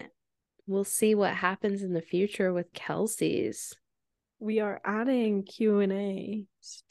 [0.71, 3.75] We'll see what happens in the future with Kelsey's.
[4.39, 6.45] we are adding Q and A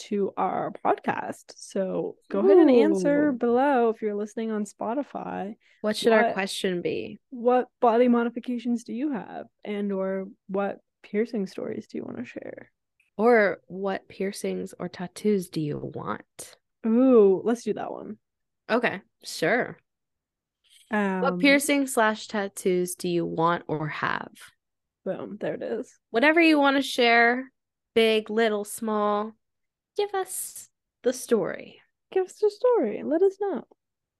[0.09, 1.45] to our podcast.
[1.55, 5.55] So go ahead and answer below if you're listening on Spotify.
[5.79, 7.19] What should our question be?
[7.29, 12.25] What body modifications do you have, and or what piercing stories do you want to
[12.25, 12.71] share?
[13.15, 16.57] Or what piercings or tattoos do you want?
[16.85, 18.17] Ooh, let's do that one.
[18.69, 19.77] Okay, sure.
[20.91, 24.31] Um, What piercing slash tattoos do you want or have?
[25.05, 25.91] Boom, there it is.
[26.11, 27.51] Whatever you want to share,
[27.95, 29.33] big, little, small,
[29.97, 30.69] give us
[31.03, 31.81] the story
[32.11, 33.03] Give us the story.
[33.03, 33.65] Let us know.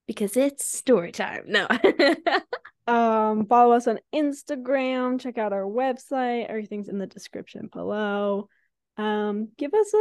[0.06, 1.44] because it's story time.
[1.48, 1.68] No.
[2.88, 5.20] Um, follow us on Instagram.
[5.20, 6.48] Check out our website.
[6.48, 8.50] Everything's in the description below.
[9.02, 9.98] Um, give us a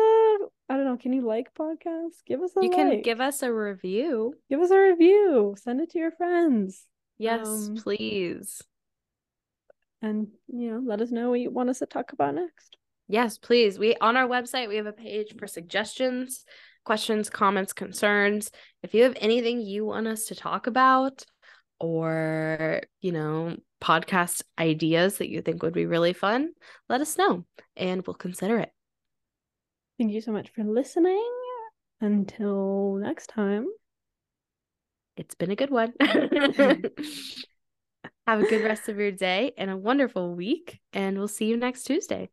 [0.69, 0.97] I don't know.
[0.97, 2.23] Can you like podcasts?
[2.27, 3.05] Give us a you can like.
[3.05, 4.35] give us a review.
[4.51, 5.55] give us a review.
[5.63, 6.85] Send it to your friends,
[7.17, 8.61] Yes, Um, please.
[10.03, 12.77] and you know, let us know what you want us to talk about next.
[13.09, 13.79] Yes, please.
[13.79, 16.45] We on our website we have a page for suggestions,
[16.85, 18.51] questions, comments, concerns.
[18.83, 21.25] If you have anything you want us to talk about
[21.81, 26.51] or, you know, podcast ideas that you think would be really fun,
[26.89, 27.45] let us know
[27.77, 28.73] and we'll consider it.
[29.99, 31.29] Thank you so much for listening.
[32.01, 33.67] Until next time.
[35.17, 35.93] It's been a good one.
[38.29, 40.79] Have a good rest of your day and a wonderful week.
[40.93, 42.29] And we'll see you next Tuesday.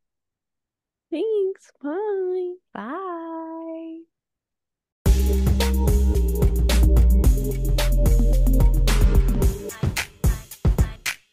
[1.09, 1.71] Thanks.
[1.81, 2.53] Bye.
[2.73, 4.01] Bye.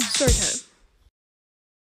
[0.01, 0.62] Storytime.